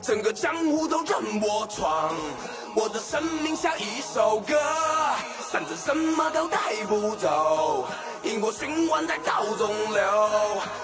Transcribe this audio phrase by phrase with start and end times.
[0.00, 2.14] 整个江湖都任我闯，
[2.74, 4.54] 我的生命像一首歌，
[5.50, 7.86] 反正什么都带不走，
[8.22, 10.30] 因果循环在道中流，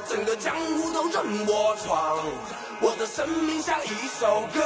[0.09, 2.19] 整个江湖都任我闯，
[2.80, 4.62] 我的生命像一首歌，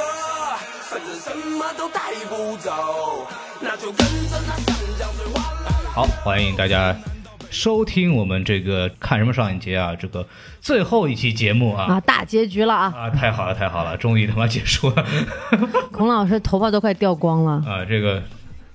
[0.89, 3.27] 反正什么都带不走，
[3.59, 5.91] 那就跟着那山江水哗啦啦。
[5.93, 6.95] 好，欢迎大家
[7.51, 10.25] 收听我们这个看什么上影节啊，这个
[10.61, 11.83] 最后一期节目啊。
[11.83, 12.93] 啊，大结局了啊！
[12.95, 15.05] 啊，太好了，太好了，终于他妈结束了
[15.91, 17.85] 孔老师头发都快掉光了，啊！
[17.85, 18.23] 这个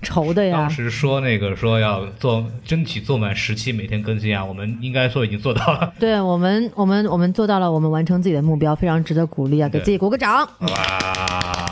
[0.03, 0.69] 愁的呀当。
[0.69, 5.91] 时说那个说要做争取做满十期每天更新啊，我们应该说已经做到了。
[5.99, 9.67] 对我们，我们我们做到了，我们完成自己的目标，非常值得鼓励啊！
[9.67, 10.47] 给自己鼓个掌。
[10.59, 11.66] 哇，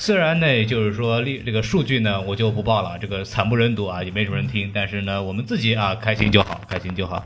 [0.00, 7.22] 虽然呢，就是说历这个数据呢，我就不报了，这个惨不忍睹啊，也没什么人听，但是呢，我们自己啊开心就好，开心就好，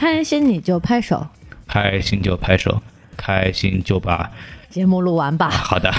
[0.00, 1.28] 开心你就拍手，
[1.68, 2.82] 开心就拍手，
[3.16, 4.28] 开心就把
[4.68, 5.48] 节目录完吧。
[5.52, 5.92] 好的，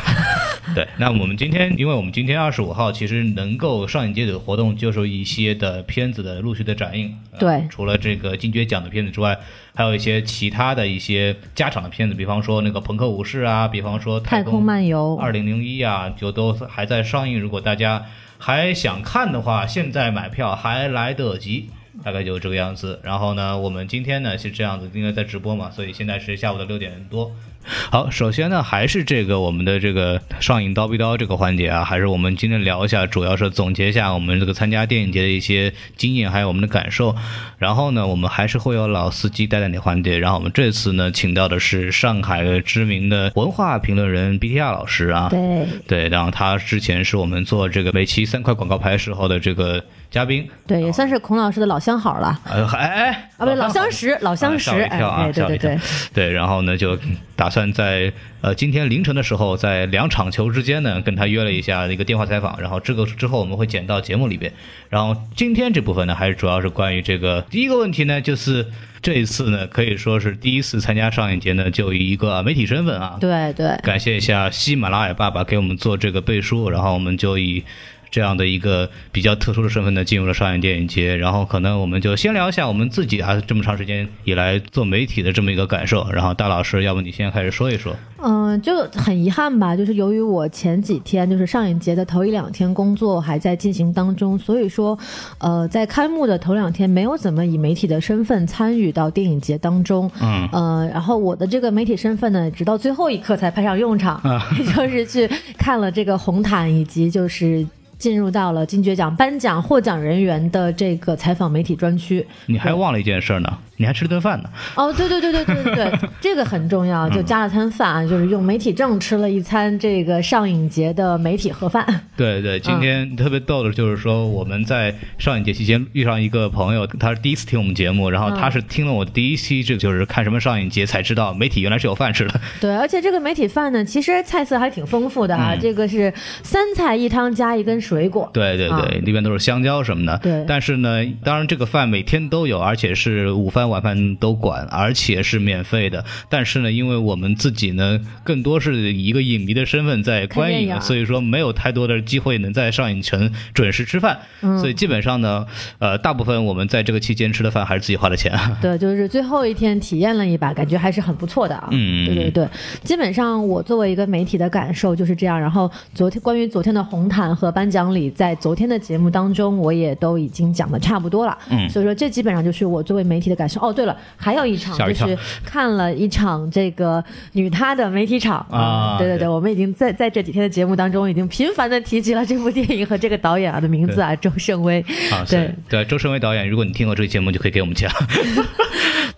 [0.75, 7.17] 对，那我们今天，因为我们今天二十五号，其实能够上影节的活动就是一些的片子的陆续的展映。
[7.31, 9.37] 呃对除了这个金爵奖的片子之外，
[9.75, 17.39] 还有一些其他的一些加场的片子，比方说那个《朋克武士》啊，比方说《太空漫游二零零一》啊，就都还在上映。
[17.39, 18.05] 如果大家
[18.39, 21.69] 还想看的话，现在买票还来得及。
[22.03, 22.99] 大概就是这个样子。
[23.01, 27.31] 然后呢，我们今天呢是这样子，因为在直播嘛，所以现在是下午的六点多。
[27.91, 37.15] 好，首先呢，还是这个我们的这个上影叨逼叨这个环节啊，还是我们今天聊一下，主要是总结一下我们这个参加电影节的一些经验，还有我们的感受。
[37.57, 40.17] 然后呢，我们还是会有老司机带带你环节。
[40.19, 55.79] 然后我们这次呢，请到的是上海的知名的文化评论人 BTR 老师啊，对，对，然后他之前是我们做这个每期三块广告牌时候的这个嘉宾，对，也算是孔老师的老相好了呃，还哎啊，不对，老相识，老相识，吓我一跳啊哎，对对对，
[56.13, 56.97] 对，然后呢，就
[57.35, 64.51] 打算在呃今天凌晨的时候，在两场球之间呢，跟他约了一下一个电话采访，然后这个之后我们会剪到节目里边。
[64.89, 68.65] 然后今天这部分呢，还是主要是关于这个第一个问题呢，就是
[69.01, 77.63] 这一次呢，可以说是第一次参加上影节呢，就以一个媒体身份啊，对对，感谢一下喜马拉雅爸爸给我们做这个背书，然后我们就以
[78.09, 81.15] 这样的一个比较特殊的身份呢，进入了上海电影节。
[81.15, 86.07] 然后可能我们就先聊一下我们自己啊，这么长时间以来做媒体的这么一个感受。
[86.11, 87.95] 然后大老师，要不你先开始说一说？
[88.19, 94.97] 嗯，就很遗憾吧，就是由于我前几天就是上影节的头一两天工作还在进行当中，所以说，
[95.37, 104.19] 呃，在开幕的头两天没有怎么以媒体的身份参与到电影节当中，嗯呃，然后我的这个媒体身份呢，直到最后一刻才派上用场，
[104.57, 107.65] 也 就是去看了这个红毯以及就是。
[107.97, 114.49] 进入到了金爵奖颁奖获奖人员的这个采访媒体专区，你还忘了一件事呢，你还吃了顿饭呢。
[114.75, 121.85] 哦，对对对对对对对， 这个很重要，就加了餐饭啊，就是用媒体证吃了一餐这个上影节的媒体盒饭。
[122.17, 132.41] 对对，今天特别逗的就是说，我们在上影节期间遇上一个朋友，他是第一次听我们节目，然后他是听了我第一期，这就是看什么上影节才知道媒体原来是有饭吃的。
[132.59, 136.11] 对，而且这个媒体饭呢，其实菜色还挺丰富的啊，这个是
[136.41, 138.29] 三菜一汤加一根水果。
[138.33, 140.17] 对对对，啊里边都是香蕉什么的。
[140.23, 146.03] 对但是呢，当然这个饭每天都有，而且是午饭晚饭都管，而且是免费的。
[146.29, 154.17] 但是呢，因为我们自己呢，更多是以一个影迷的身份在观影，所以说没有太多的机会能在上影城准时吃饭。
[154.41, 155.45] 嗯所以基本上呢，
[155.79, 158.31] 呃，大部分我们在这个期间吃的饭还是自己花的钱。
[158.61, 161.69] 对，就是最后一天体验了一把，感觉还是很不错的啊。
[161.71, 162.47] 嗯对对对，
[162.83, 165.39] 基本上我作为一个媒体的感受就是这样。
[165.39, 171.37] 然后昨天关于昨天的红毯和颁奖礼，在昨天的节目当中，我也都已经讲的差不多了。
[171.49, 173.56] 嗯所以说这基本上就是我作为媒体的感受。
[173.59, 177.03] 哦，对了，还有一场一就是 看了一场这个
[177.33, 184.79] 女她的媒体场啊对对对对，我们已经在在这几天的节目当中已经频繁的提及了这部电影和这个导演啊的名字啊，周胜威。
[185.11, 187.91] 啊， 对对，周胜威导演，如果你听过这个节目，就可以给我们讲。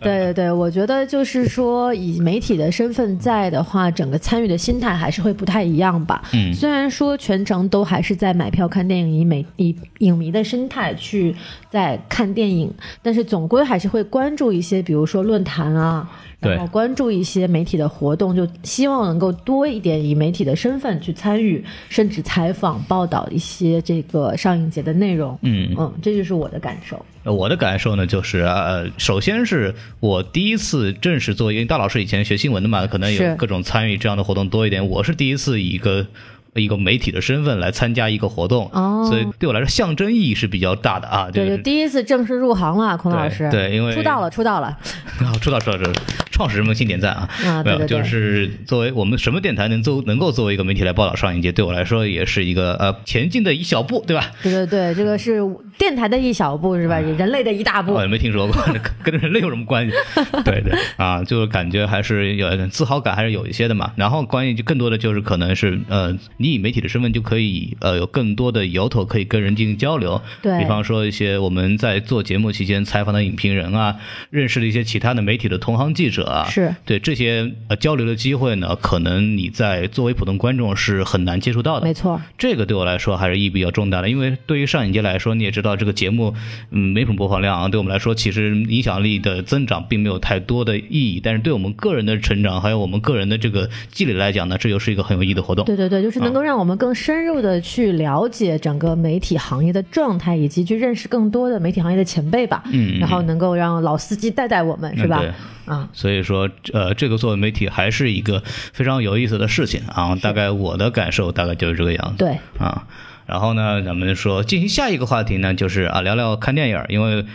[0.02, 6.24] 对对对，我觉得就是说，以媒体的身份在的话，整个参与的心态还是会不太一样吧。
[6.34, 11.36] 嗯虽然说全程都还是在买票看电影，以美以影迷的心态去
[11.70, 16.10] 在看电影，但是总归还是会关注一些，比如说论坛啊。
[16.42, 25.38] 然后关注一些媒体的活动，就希望能够多一点以媒体的身份去参与，甚至采访、报道一些这个上映节的内容。
[25.42, 27.06] 嗯嗯，这就是我的感受。
[27.24, 34.88] 呃我的感受呢，就是呃，首先是我第一次正式做，因为大老师以前学新闻的嘛，可能有各种参与这样的活动多一点。
[34.88, 36.08] 我是第一次以一个
[36.56, 41.30] 一个媒体的身份来参加一个活动，哦所以对我来说象征意义是比较大的啊。
[41.32, 43.50] 对第一次正式入行了，孔老师。
[43.52, 44.78] 对对因为出道了，出道了。
[45.26, 45.92] 好 出道出道出道
[46.40, 47.30] 创始人们请点赞啊！
[47.66, 54.32] 没有，就是作为我们什么电台能作能够作为一个媒体来报道上一节，对我来说也是一个呃前进的一小步，对吧？
[54.42, 55.42] 对对对，这个是
[55.78, 56.98] 电台的一小步是吧？
[56.98, 58.02] 人类的一大步我。
[58.02, 58.56] 也没听说过，
[59.04, 59.94] 跟人类有什么关系？
[60.46, 63.92] 对对啊，就是感觉还是有点自豪感，还是有一些的嘛。
[63.98, 70.22] 然后关于就更多的就是可能是呃，你以媒体的身份就可以呃有更多的由头可以跟人进行交流。
[70.42, 73.98] 对比方说一些我们在做节目期间采访的影评人啊，
[74.30, 81.86] 认识了一些其他的媒体的同行记者啊，是对这些呃交流的机会呢，可能你在作为普通观众是很难接触到的。
[81.86, 86.34] 没错，这个对我来说还是意义比较重大的，因为对于上影节来说，你也知道这个节目，
[86.72, 95.66] 嗯，没什么播放量啊，对我们来说其实影响力的增长并没有太多的意义，但是对我们个人的成长还有我们个人的这个积累来讲呢，这又是一个很有意义的活动。
[95.66, 102.64] 对对对，就是能够让我们更深入的去了解整个媒体行业的状态，以及去认识更多的媒体行业的前辈吧。
[102.72, 105.20] 嗯嗯然后能够让老司机带带我们，是吧？
[105.20, 105.32] 对
[105.70, 108.44] 啊，所以说，呃，这个作为媒体还是一个
[108.74, 110.16] 非常有意思的事情啊。
[110.22, 112.18] 大概我的感受大概就是这个样子。
[112.18, 112.86] 对，啊，
[113.26, 117.26] 然后呢，咱们说进行下一个话题呢，就是啊，聊聊看电影，因为。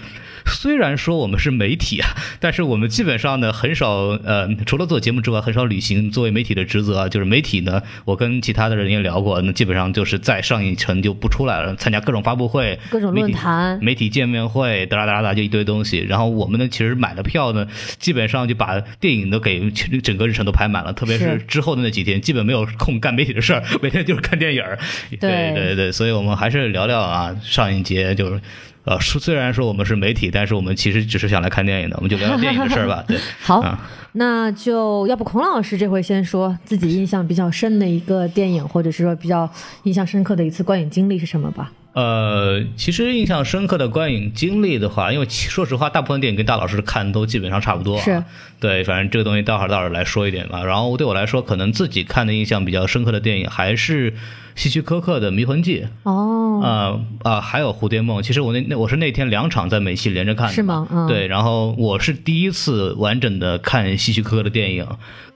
[0.47, 2.09] 虽然说我们是媒体啊，
[2.41, 3.91] 但是我们基本上呢很少
[4.25, 7.09] 呃，除了做节目之外，很少履行作为媒体的职责啊。
[7.09, 15.99] 就是媒体呢，我跟其他的人也聊过，那基本上就是在上一层就不出来了，参加各种发布会、各种论坛媒体、媒体见面会，哒啦哒啦哒就一堆东西。
[15.99, 17.67] 然后我们呢，其实买了票呢，
[17.99, 24.79] 基本上就把电影都给整个日程都排满了，特别是是之后的那几天，基本没有空干媒体的事儿， 每天就是看电影儿。
[25.21, 28.41] 对对对，所以我们还是聊聊啊，上一节就是。
[28.85, 33.03] 呃，说虽然说我们是媒体，但是我们其实只是想来看电影的，我们就聊聊电影的事儿吧。
[33.09, 33.79] 对，好，啊
[34.13, 39.51] 那就要不孔老师这回先说自己印象比较深的一个电影，或者是说比较
[39.83, 41.73] 印象深刻的一次观影经历是什么吧？
[41.95, 48.03] 呃，其实印象深刻的观影经历的话，因为说实话，大部分电影跟大老师看都基本上差不多、啊。
[48.03, 48.23] 是，
[48.61, 50.63] 对，反正这个东西待会儿待会儿来说一点吧。
[50.65, 54.13] 然后对我来说，可能自己看的印象比较深刻的电影还是
[54.55, 58.19] 希区柯克的《迷魂记》哦，啊啊、还有《蝴蝶梦》。
[58.23, 64.87] 其实我那那我是那天两场在美戏连着看的，是吗嗯对，然后我是第一次完整的看希区柯克的电影，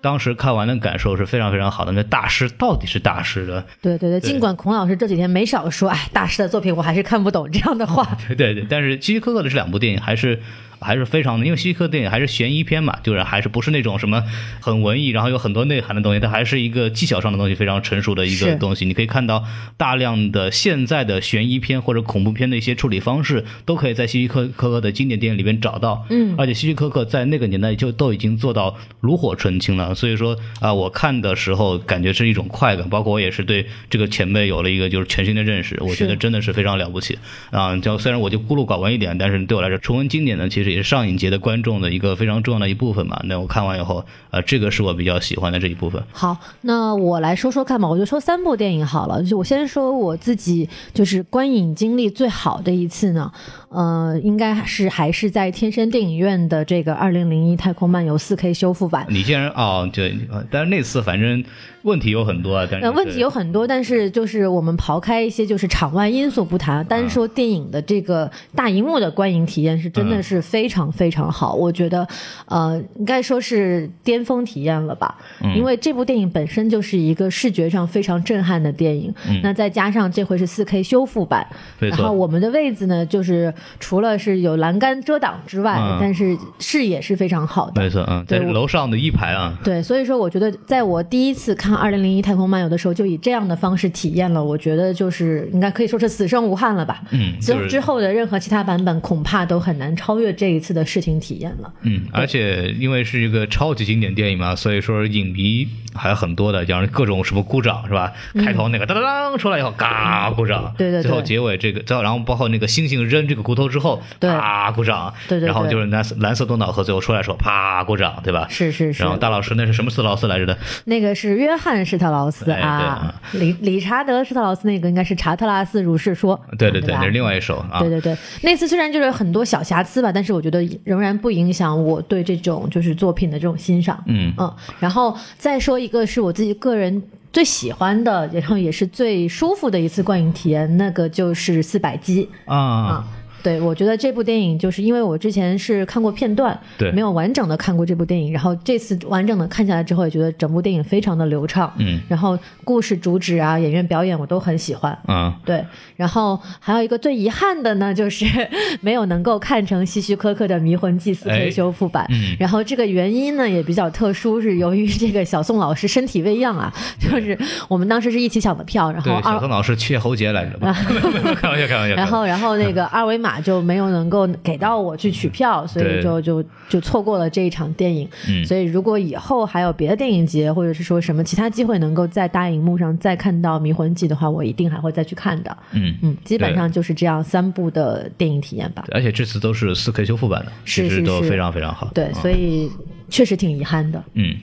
[0.00, 1.92] 当时看完的感受是非常非常好的。
[1.92, 8.06] 那大师到底是大师的，对对对，尽管孔老师这几天没少说，哎，大师的作品我还是看不懂这样的话。
[8.28, 10.40] 对对对，但是希区柯克的这两部电影还是
[10.80, 14.22] 还是非常的，因为希区柯克电影还是悬疑片嘛，就是还是不是那种什么
[14.60, 18.84] 很文艺，然后有很多内涵的东西，它还是一个技巧上的东西非常成熟的一个东西。
[18.84, 19.44] 你可以看到
[19.76, 26.06] 大量的现在的悬疑片或者恐怖片的一些处理方式，都可以在希区柯柯克的经典电影里面找到。
[26.10, 37.18] 嗯而且希区柯克在那个年代就都已经做到炉火纯青了，所以说啊、我看的时候感觉是一种快感，包括我也是对这个前辈有了一个就是全新的认识，我觉得真的是非常了不起
[37.50, 37.76] 啊！
[37.78, 43.20] 就虽然我就孤陋寡闻一点，但是对我来说，重温经典呢，其实也是上影节的观众的一个非常重要的一部分嘛。
[43.24, 46.02] 那我看完以后，呃，这个是我比较喜欢的这一部分。
[46.12, 49.22] 好，那我来说说看吧，我就说三部电影好了。
[49.22, 53.30] 就我先说我自己就是观影经历最好的一次呢，
[53.68, 59.06] 呃，应该是还是在天山电影院的这个二零零一太空漫游四 K 修复版。
[59.08, 61.44] 你竟然哦，对，呃但是那次反正
[61.82, 72.08] 问题有很多啊，但是呃，问题有很多，但是就是我们刨开一些就是场外因素不谈，单说电影的这个大荧幕的观影体验是真的是非常非常好，我觉得，
[72.46, 75.14] 呃，应该说是巅峰体验了吧。
[75.54, 81.46] 因为这部电影本身就是一个视觉上非常震撼的电影，那再加上这回是四 K 修复版，
[81.78, 87.82] 然后我们的位子呢，就是除了是有栏杆遮挡之外，嗯但是视野是非常好的。
[87.82, 97.02] 没错，嗯，在对楼上的一排啊，对，所以说我觉得，在我第一次看《二零零一太空漫游》的时候，就以这样的方式体验了，我觉得就是应该可以说是死生无憾了吧。
[97.10, 101.72] 嗯，之就是之后的任何其他版本，恐怕都很难超越这一次的视听体验了。
[101.82, 108.12] 嗯，而且因为是一个超级经典电影嘛，所以说影迷还有很多的，像各种什么鼓掌是吧？
[108.44, 111.02] 开头那个当当当出来以后，嘎鼓掌，嗯对对对。
[111.02, 114.30] 最后结尾这个，最后然后包括那个猩猩扔这个骨头之后，对。
[114.30, 115.46] 啪鼓掌，对对对。
[115.46, 118.46] 然后就是蓝蓝色多瑙河最后出来的时候，啪鼓掌，对吧？
[118.48, 119.02] 是是是。
[119.02, 120.56] 然，后大老师那是什么斯劳斯来着的？
[120.84, 127.80] 那个是约翰施特劳斯啊，理理查德施特劳斯那个应该是查特拉斯如是说，对对对，那是另外一首啊。
[127.80, 134.02] 对对对，那次虽然就是很多小瑕疵吧，但是我觉得仍然不影响我对这种就是作品的这种欣赏。
[134.06, 137.02] 嗯嗯，然后再说一个是我自己个人
[137.32, 143.04] 最喜欢的，然后也是最舒服的一次观影体验，那个就是四百集啊，
[143.42, 154.96] 对，我觉得这部电影就是因为我之前是看过片段，对没有完整的看过这部电影，然后这次完整的看下来之后，也觉得整部电影非常的流畅，嗯然后故事主旨啊、演员表演我都很喜欢。
[155.06, 155.64] 嗯，对，
[155.96, 158.26] 然后还有一个最遗憾的呢，就是
[158.80, 162.06] 没有能够看成希区柯克的《迷魂祭司》可以修复版。
[162.10, 167.36] 嗯然后这个原因呢也比较特殊，是由于这个小宋老师身体未恙啊，就是
[167.68, 170.56] 我们当时是一起抢的票，然后对，小宋老师切喉结来着，
[171.40, 171.94] 开玩笑，开玩笑。
[171.96, 178.08] 然后，然后那个二维码就没有能够给到我去取票，所以就就就错过了这一场电影。
[178.28, 185.56] 嗯所以如果以后还有别的电影节，或者是说什么其他机会能够在大荧幕上再看到《迷魂记》的话，我一定还会再去看的。
[185.72, 188.84] 嗯嗯，基本上就是这样三部的电影体验吧。
[188.92, 191.90] 而且这次都是四 K 修复版的，是是是其实都非常非常好。
[191.94, 192.70] 对，嗯所以
[193.08, 194.02] 确实挺遗憾的。
[194.14, 194.36] 嗯，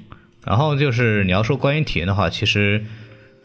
[0.45, 2.83] 然后就是你要说观影体验的话，其实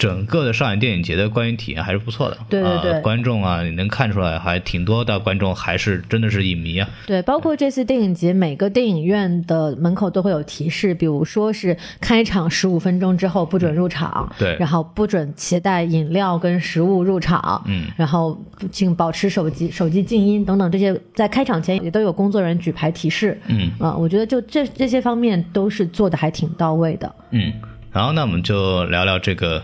[0.00, 2.38] 整个的上海电影节的观影体验还是不错的。
[2.49, 6.88] 对对对呃观众啊，你能看出来还挺多的观众还是真的是影迷啊。
[7.07, 18.42] 对，包括这次电影节，每个电影院的门口都会有提示，比如说是开场十五分钟之后不准入场，对然后不准携带饮料跟食物入场，嗯然后
[18.73, 27.14] 请保持手机手机静音等等这些，在开场前也都有工作人员举牌提示，嗯啊、我觉得就这这些方面都是做的还挺到位的。
[27.33, 27.52] 嗯，
[27.92, 29.62] 然后那我们就聊聊这个。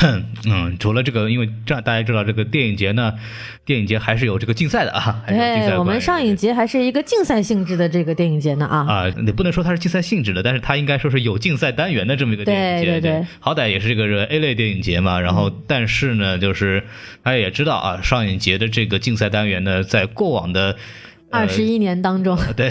[0.00, 3.14] 哼，嗯，除了这个，因为这样大家知道，这个电影节呢，
[3.64, 8.78] 电影节还是有这个竞赛的啊，还是有竞赛对，我们上影节还是一个竞赛性质的这个电影节呢啊。
[8.88, 15.20] 啊，你不能说它是竞赛性质的，但是它应该说是有竞赛单元的这么一个电影节，对对对好歹也是这个 A 类电影节嘛。
[15.20, 16.82] 然后，但是呢，就是
[17.22, 20.76] 大家也知道啊，上影节的这个竞赛单元呢，在过往的
[21.30, 22.68] 二十一年当中， 对，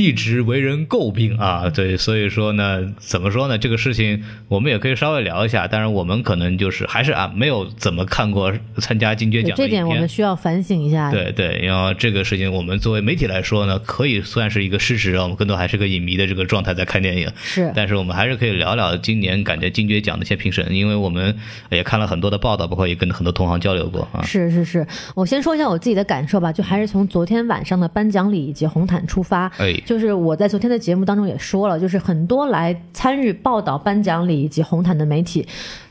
[0.00, 1.68] 一直为人诟病啊。
[1.68, 3.58] 对，所以说呢，怎么说呢？
[3.58, 5.66] 这个事情我们也可以稍微聊一下。
[5.66, 11.10] 当然，我们可能就是还是啊，没有怎么看过参加金爵奖这点我们需要反省一下。
[11.10, 17.30] 对对，然后这个事情，我们作为媒体来说呢，可以算是一个事实，我们更多还是个影迷的这个状态在看电影。
[17.42, 17.70] 是。
[17.74, 21.36] 但是我们还是可以聊聊今年感觉金爵奖的一些评审，因为我们
[21.70, 24.22] 也看了很多的报道，包括也跟很多同行交流过啊。
[24.22, 29.50] 是是是，我先说一下我自己的感受吧，就还是从昨天晚上的颁奖礼以及红毯出发。
[29.58, 35.44] 哎就是我在昨天的节目当中也说了，就是很多来参与报道颁奖礼以及红毯的媒体。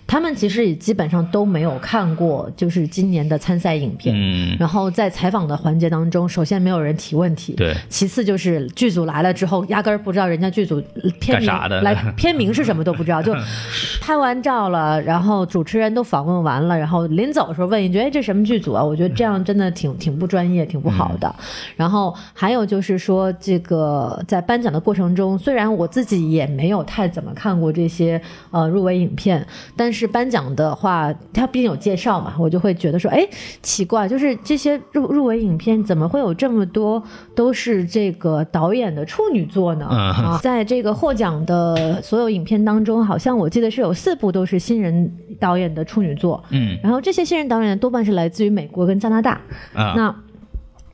[0.09, 4.15] 他们其实也基本上都没有看过，就是今年的参赛影片。
[4.17, 10.81] 嗯，然后在采访的环节当中，首先没有人提问题，对其次就是剧组来了之后，压根儿不知道人家剧组
[11.19, 13.35] 片名啥的来 片名是什么都不知道，就
[14.01, 21.35] 拍完照了，然后主持人都访问完了，然后临走的时候问一句：“哎，这什么剧组啊？”我觉得这样真的挺挺不专业，挺不好的。
[21.75, 33.27] 然后还有就是说，这个在颁奖的过程中，虽然我自己也没有太怎么看过这些呃入围影片，但是颁奖的话，它毕竟有介绍嘛，我就会觉得说，哎，
[33.61, 37.01] 奇怪，就是这些入入围影片怎么会有这么多
[37.35, 39.87] 都是这个导演的处女作呢？
[39.91, 46.43] 嗯啊，在这个获奖的所有影片当中，好像我记得是有四部都是新人导演的处女作。
[46.51, 49.41] 嗯然后这些新人导演多半是来自于美国跟加拿大。
[49.73, 50.15] 啊，那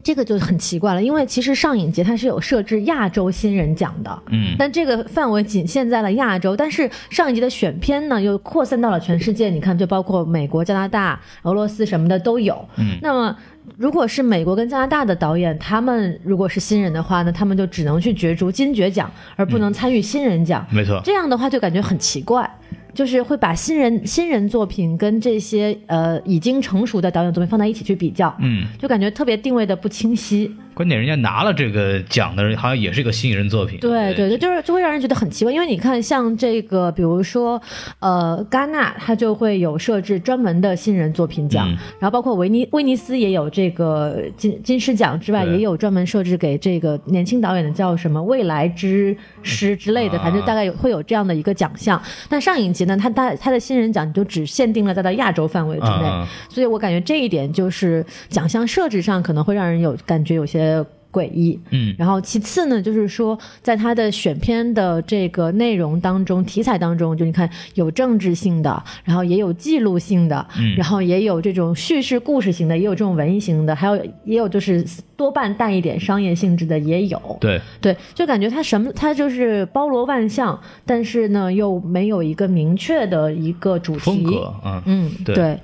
[0.05, 4.55] 这个就很奇怪了，因为其实上影节它是有设置亚洲新人奖的，嗯。
[4.55, 12.63] 但这个范围仅限在了亚洲，但是上一节的选片呢又扩散到了全世界，你看，就包括美国、加拿大、俄罗斯什么的都有。
[12.77, 13.00] 嗯。
[13.01, 13.35] 那么
[13.77, 20.63] 如果是美国跟加拿大的导演，他们如果是新人的话呢，他们就只能去角逐金爵奖，而不能参与新人奖。
[20.69, 22.47] 没错，这样的话就感觉很奇怪，
[22.95, 30.49] 就是会把新人新人作品跟这些呃已经成熟的导演作品放在一起去比较，嗯，就感觉特别定位的不清晰。
[30.75, 33.79] 关键人家拿了这个奖的人，好像也是一个新人作品。
[33.79, 37.60] 对对对，就是就会让人觉得很奇怪，因为你看像这个，比如说
[38.00, 41.77] 呃戛纳，它就会有设置专门的新人作品奖，嗯。
[42.00, 50.24] 然后包括威尼威尼斯也有这个金金狮奖之外，也有专门设置给这个年轻导演的叫什么未来之师之类的，啊。
[50.24, 52.01] 反正大概有会有这样的一个奖项。
[52.27, 60.64] 但上影集呢，它它它的新人奖就只限定了在它亚洲范围之内，嗯所以我感觉这一点就是奖项设置上可能会让人有感觉有些
[61.12, 61.57] 诡异。
[61.69, 73.95] 嗯然后其次呢，就是说在他的选片的这个内容当中、题材当中，就你看有政治性的，然后也有记录性的，嗯然后也有这种叙事故事型的，也有这种文艺型的，还有
[74.25, 77.38] 也有就是多半带一点商业性质的也有。
[77.39, 84.00] 对，对，就感觉他什么，他就是包罗万象，但是呢又没有一个明确的一个主题。
[84.01, 84.81] 风格，嗯。
[84.86, 85.60] 嗯，对对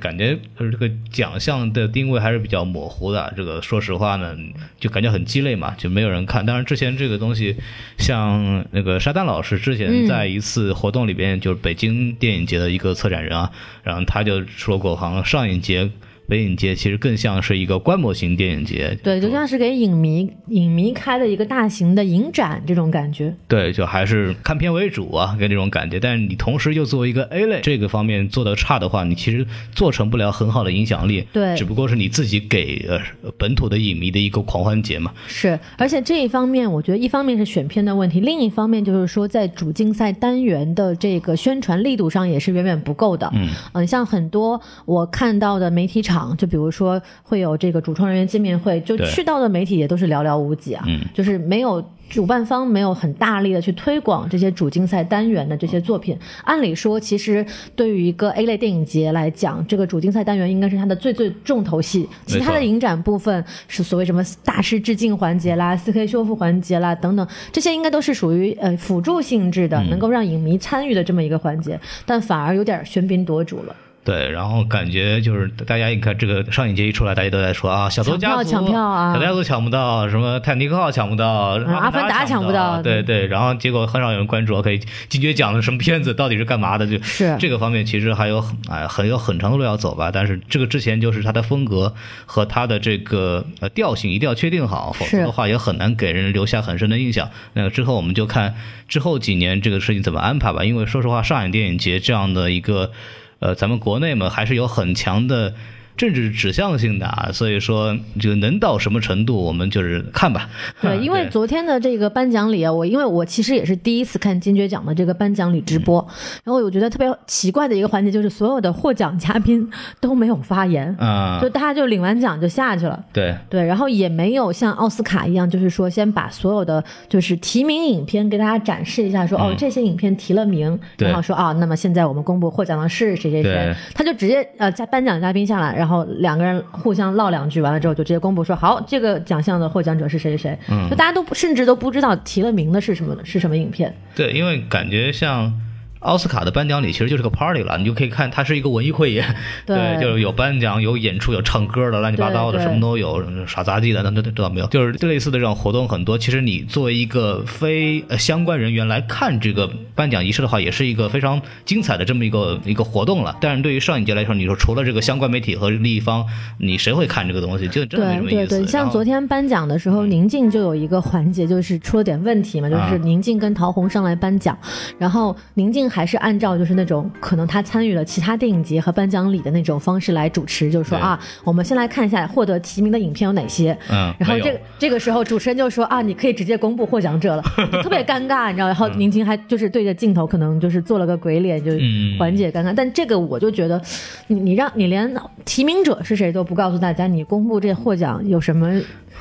[0.00, 3.32] 感觉就是这个奖项的定位还是比较模糊的。
[3.36, 4.36] 这个说实话呢，
[4.78, 6.46] 就感觉很鸡肋嘛，就没有人看。
[6.46, 7.56] 当然之前这个东西，
[7.98, 13.50] 像那个沙丹老师之前在一次活动里边，就是北京电影节的一个策展人啊，
[13.82, 15.90] 然后他就说过，好像上一节。
[16.28, 23.34] 北影节其实更像是一个观摩型电影节，对，就像是给影迷影迷开的一个大型的影展这种感觉。
[23.48, 25.98] 对，就还是看片为主啊，跟这种感觉。
[25.98, 31.26] 但是你同时又作为一个 A 类这个方面做得差的话，你其实做成不了很好的影响力。
[31.32, 33.00] 对只不过是你自己给呃
[33.38, 35.12] 本土的影迷的一个狂欢节嘛。
[35.26, 43.30] 是，而且这一方面，我觉得一方面是选片的问题，另一方面就是说，在主竞赛单元的这个宣传力度上也是远远不够的。
[43.34, 51.84] 嗯嗯，像很多我看到的媒体场，就比如说会有这个主创人员见面会，就去到的媒体也都是寥寥无几啊，嗯就是没有。
[52.08, 56.16] 主办方没有很大力的去推广这些主竞赛单元的这些作品。
[56.42, 57.44] 按理说，其实
[57.76, 62.08] 对于一个 A 类电影节来讲，这个主竞赛单元应该是它的最最重头戏。
[62.24, 73.76] 其他的影展部分是所谓什么大师致敬环节啦、4K 修复环节啦等等，这些应该都是属于呃辅助性质的，嗯能够让影迷参与的这么一个环节，但反而有点喧宾夺主了。
[74.08, 81.28] 对，然后感觉就是大家一看这个上影节一出来，大家都在说啊，小偷家族抢票抢票啊小偷家族抢不到，什么泰坦尼克号抢不到，
[81.66, 86.86] 阿凡达抢抢不到对对，然后结果很少有人关注，OK，金爵奖的什么片子到底是干嘛的？
[86.86, 91.92] 就是这个方面其实还有很哎很有很长的路要走吧，但是这个之前就是它的风格
[92.24, 97.28] 和它的这个呃调性一定要确定好，否则的话也很难给人留下很深的印象。
[97.52, 98.54] 那个之后我们就看
[98.88, 102.90] 之后几年这个事情怎么安排吧，因为说实话，上海电影节这样的一个。
[103.40, 105.54] 呃，咱们国内嘛，还是有很强的
[105.98, 110.48] 政治指向性的啊，所以说这个能到什么程度，我们就是看吧。
[110.80, 116.00] 对，因为昨天的这个颁奖礼啊，我因为我其实也是第一次看金爵奖的这个颁奖礼直播，
[116.44, 119.68] 然后我觉得特别奇怪的一个环节就是所有的获奖嘉宾
[120.00, 123.04] 都没有发言，啊、就大家就领完奖就下去了。
[123.12, 123.34] 对。
[123.50, 135.87] 对，然后也没有像奥斯卡一样，就是说先把所有的就是提名影片给大家展示一下说，哦这些影片提了名，然后说啊，那么现在我们公布获奖的是谁谁谁，他就直接呃加颁奖嘉宾下来，然后
[136.18, 145.52] 两个人互相唠两句，完了之后就直接公布说好，这个奖项的获奖者是谁谁谁，嗯就大家都不甚至都不知道提了名的是什么是什么影片，对，因为感觉像。
[146.00, 149.34] 奥斯卡的颁奖礼其实就是个 party 了，你就可以看它是一个文艺汇演，
[149.66, 154.66] 对就是有颁奖、有演出、有唱歌的，乱七八糟的，什么都有，耍杂技的，那那知道没有？
[154.68, 156.16] 就是类似的这种活动很多。
[156.16, 163.36] 其实你作为一个非呃相关人员来看这个颁奖仪式的话，也是一个非常精彩的这么一个一个活动了。
[163.40, 166.24] 但是对于上影节来说，你说除了这个相关媒体和利益方，
[166.58, 167.66] 你谁会看这个东西？
[167.68, 168.36] 就真的没什么意思。
[168.36, 174.56] 对对对，像昨天颁奖的时候，宁静就有一个环节，就是出了点问题嘛，就是啊宁静跟陶虹上来颁奖，
[174.98, 183.76] 然后宁静还是按照就是那种可能他参与了其他电影节和颁奖礼的那种方式来主持，就是说啊，我们先来看一下获得提名的影片有哪些。
[183.90, 187.42] 嗯，然后这个这个时候，主持人就说啊，你可以直接公布获奖者了，
[187.82, 188.66] 特别尴尬，你知道？
[188.66, 192.72] 然后宁静还就是对着镜头，可能就是做了个鬼脸，就嗯缓解尴尬。
[192.74, 193.80] 但这个我就觉得，
[194.26, 195.12] 你你让你连
[195.44, 198.80] 提名者是谁都不告诉大家，你公布这获奖有什么？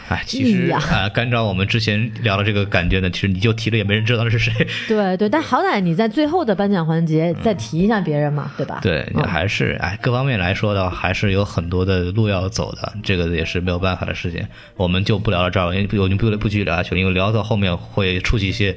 [0.09, 0.81] 哎，其实啊，
[1.15, 4.53] 按照我们之前聊的这个感觉呢，其实你就提了也没人知道是谁。
[4.87, 8.79] 对对，但好歹你在最后的颁奖环节再提一下别人嘛，对吧？
[8.81, 14.45] 对，嗯还是哎，各方面来说的话，还是有很多的路要走的，这个也是没有办法的事情。
[14.75, 18.75] 我们就不聊到这儿了，因为我就不不继续聊下去了，因为聊到后面会触及一些。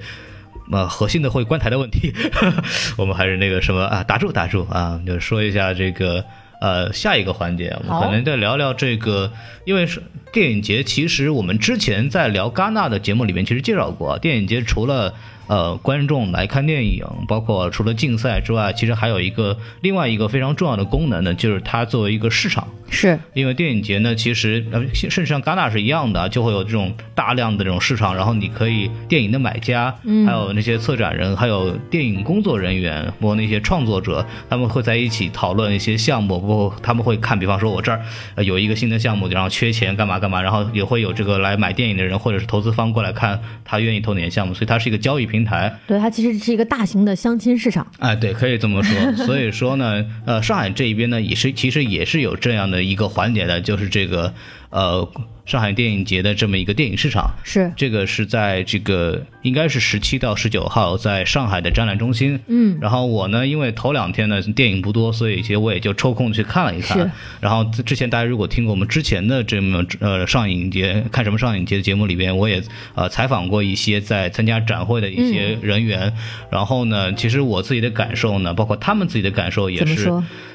[0.73, 2.15] 呃，核心的会关台的问题，
[2.97, 6.25] 我们还是那个什么啊，打住打住啊，就说一下这个
[6.61, 9.33] 呃下一个环节，我们可能再聊聊这个，
[9.65, 10.01] 因为是
[10.33, 15.13] 电影节，其实我们之前在聊戛纳的节目里面其实介绍过，电影节除了
[15.51, 22.69] 呃观众来看电影，包括除了竞赛之外，其实还有一个另外一个非常重要的功能呢，就是它作为一个市场。
[22.89, 23.19] 是。
[23.35, 30.25] 因为电影节呢，其实呃，甚至像戛纳是一样的，就会有这种大量的这种市场，然后你可以电影的买家，嗯。
[30.25, 38.01] 还有那些策展人，还有电影工作人员，包括那些创作者，他们会在一起讨论一些项目，包括他们会看，比方说我这儿
[38.37, 45.73] 呃有一个新的项目，然后缺钱干嘛干嘛，然后也会有这个来买电影的人或者是投资方过来看他愿意投哪些项目，所以它是一个交易平台。
[45.87, 47.87] 对，它其实是一个大型的相亲市场。
[47.99, 49.13] 哎，对，可以这么说。
[49.27, 54.35] 所以说呢，呃，上海这一边呢，也是其实也是有这样的一个环节的，就是这个
[54.71, 55.09] 呃
[55.45, 57.29] 上海电影节的这么一个电影市场。
[57.43, 62.39] 是，这个是在这个应该是十七到十九号在上海的展览中心。
[62.47, 67.13] 嗯，然后我呢，因为头两天呢电影不多，所以其实我也就抽空去看了一是看。
[67.41, 72.63] 然后之前大家如果听过我们之前的这么呃上影节看什么上影节的节目里边，我也
[72.95, 76.13] 呃采访过一些在参加展会的一些人员。
[76.51, 80.13] 然后呢，其实我自己的感受呢，包括他们自己的感受也是？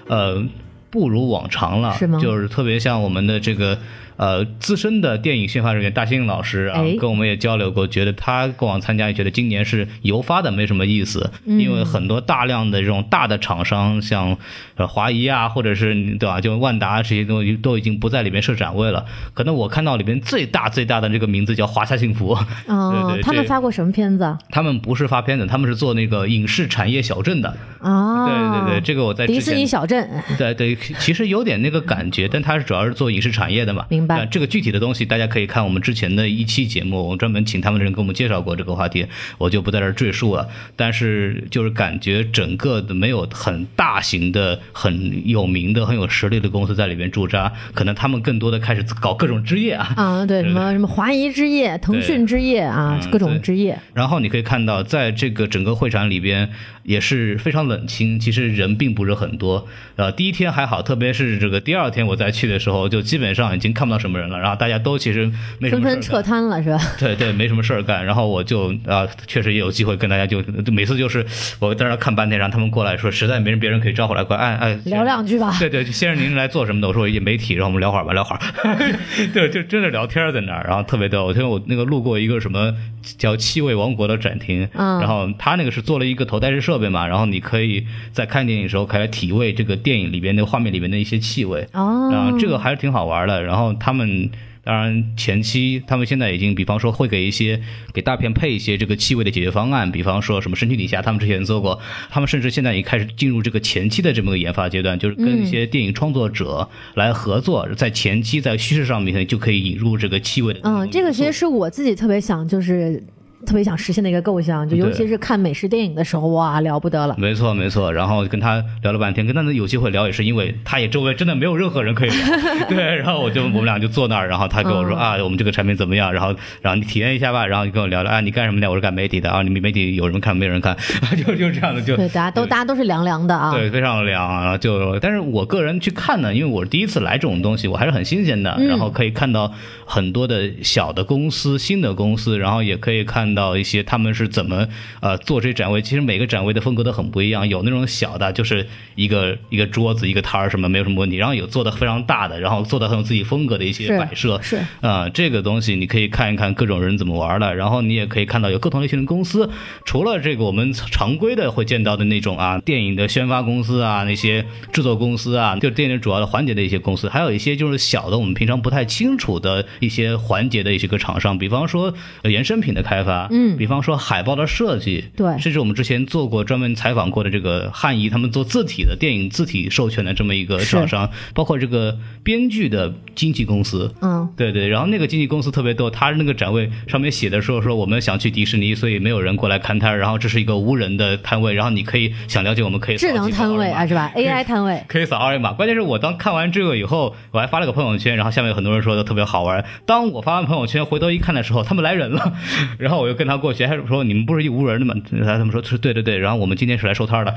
[0.07, 0.45] 呃。
[0.91, 3.77] 不如往常了，是吗就是特别像我们的这个
[4.17, 14.37] 呃资深的电影宣发人员大兴老师啊哎，跟我们也交流过，觉得他过往参加也觉得今年是油发的没什么意思，嗯因为很多大量的这种大的厂商，像
[14.75, 19.05] 呃华谊啊，或者是对吧，就万达这些东西都已经不在里面设展位了。
[19.33, 24.37] 可能我看到里面最大最大的这个名字叫华夏幸福，哦 对对，他们发过什么片子啊？
[24.49, 27.55] 他们不是发片子，他们是做那个影视产业小镇的。
[27.81, 33.85] 啊，对对对，这个我在之迪士前尼小镇， 对对，其实有点那个感觉，但他是主要是做影视产业的嘛。
[33.89, 39.05] 明白呃这个具体的东西，大家可以看我们之前的一期节目，我们专门请他们的人给我们介绍过这个话题，
[39.37, 40.47] 我就不在这儿赘述了。
[40.75, 49.93] 但是就是感觉整个的没有很大型的、很有名的、很有实力的公司在里面驻扎，可能他们更多的开始搞各种之夜啊。
[49.95, 56.49] 啊，对，什么什么华谊之夜、腾讯之夜啊，各种之夜，然后你可以看到，在这个整个会场里边
[56.83, 59.67] 也是非常冷清，其实人并不是很多。
[59.95, 64.37] 呃，第一天还好，特别是这个第二天我再去的时候，就基本上已经看不到什么人了。
[64.37, 66.21] 然后大家都其实没什纷纷撤。
[66.25, 66.79] 摊了是吧？
[66.97, 71.23] 对对，没什么事儿干，然后我就啊、确实也有机会跟大家就就每次就是
[71.59, 75.55] 我在那看半天，然后他们过来说，实在没人别人可以招呼来，过来，哎哎，聊两句吧。
[75.59, 76.87] 对对，先生您是来做什么的？
[76.87, 78.39] 我说我一媒体，然后我们聊会儿吧，聊会儿。
[79.33, 81.25] 对，就真的聊天在那儿，然后特别逗。
[81.25, 82.73] 我听我那个路过一个什么
[83.17, 93.43] 叫气味王国的展厅，嗯然后他那个是做了一个头戴式设备嘛，然后你可以在看电影的时候开始体味这个电影里边那个画面里面的一些气味，哦，然后这个还是挺好玩的。
[93.43, 94.31] 然后他们。
[94.67, 97.61] 当然，前期他们现在已经，比方说会给一些
[97.93, 113.03] 给大片配一些这个气味的解决方案，比方说什么身体底下，他们之前做过，他们甚至现在已经开始进入这个前期的这么个研发阶段，就是跟一些电影创作者来合作，在前期在叙事上面就可以引入这个气味的嗯，这个其实是我自己特别想，就是
[113.45, 117.15] 特别想实现的一个构想，就尤其是看美式电影的时候，哇，了不得了。
[117.17, 117.93] 没错，没错。
[117.93, 122.17] 然后跟他聊了半天，跟他有机会聊，也是因为他也周围真的没有任何人可以聊。
[122.67, 126.11] 对，然后我就我们俩就坐那儿，然后他跟我说、嗯啊，我们这个产品怎么样？
[126.11, 128.69] 然后然后你体验一下吧，然后你跟我聊聊啊，你干什么的？
[128.69, 130.75] 我是干媒体的啊，你们媒体有人看没有人看？
[131.15, 133.51] 就就这样的就对，大家都大家都是凉凉的啊。
[133.53, 134.43] 对，非常凉。
[134.43, 138.53] 然后就，但是我个人去看呢，因为我是第一次来这种东西，我还是很新鲜的。
[138.59, 139.51] 嗯然后可以看到
[139.85, 144.67] 很多的小的公司、新的公司，然后也可以看到一些他们是怎么
[145.01, 145.81] 呃做这展位。
[145.81, 154.41] 其实每个展位的风格都很不一样，有那种小的，就是一个一个桌子、一个摊儿什么没有什么问题，然后有做的非常大的，然后做的很有自己风格的一些摆设。
[154.41, 159.49] 是啊、这个东西你可以看一看各种人怎么玩的，然后你也可以看到有不同类型的公司，
[159.83, 194.83] 除了这个我们常规的会见到的那种啊电影的宣发公司啊，那些制作公司啊，就是电影主要的环节的一些公司，还有一些就是小的我们平常不太清楚的一些环节的一些个厂商，比方说呃衍生品的开发，嗯比方说海报的设计，对甚至我们之前做过专门采访过的这个汉仪他们做字体的电影字体授权的这么一个厂商，包括这个编剧的经纪公司，嗯，对对，然后那个经纪公司特别逗，他那个展位上面写的说说我们想去迪士尼，所以没有人过来看摊，然后这是一个无人的摊位，然后你可以想了解我们可以智能摊位啊，是吧？AI 摊位。
[194.87, 195.53] 可以扫二维码。
[195.53, 199.65] 关键是我当看完这个以后，我还发了个朋友圈，然后下面有很多人说的特别好玩。
[199.85, 202.33] 当我发完朋友圈回头一看的时候，他们来人了，
[202.77, 204.95] 然后我又跟他过去，还说你们不是一无人的吗？
[205.23, 207.31] 他们说是对对对，然后我们今天是来收摊的。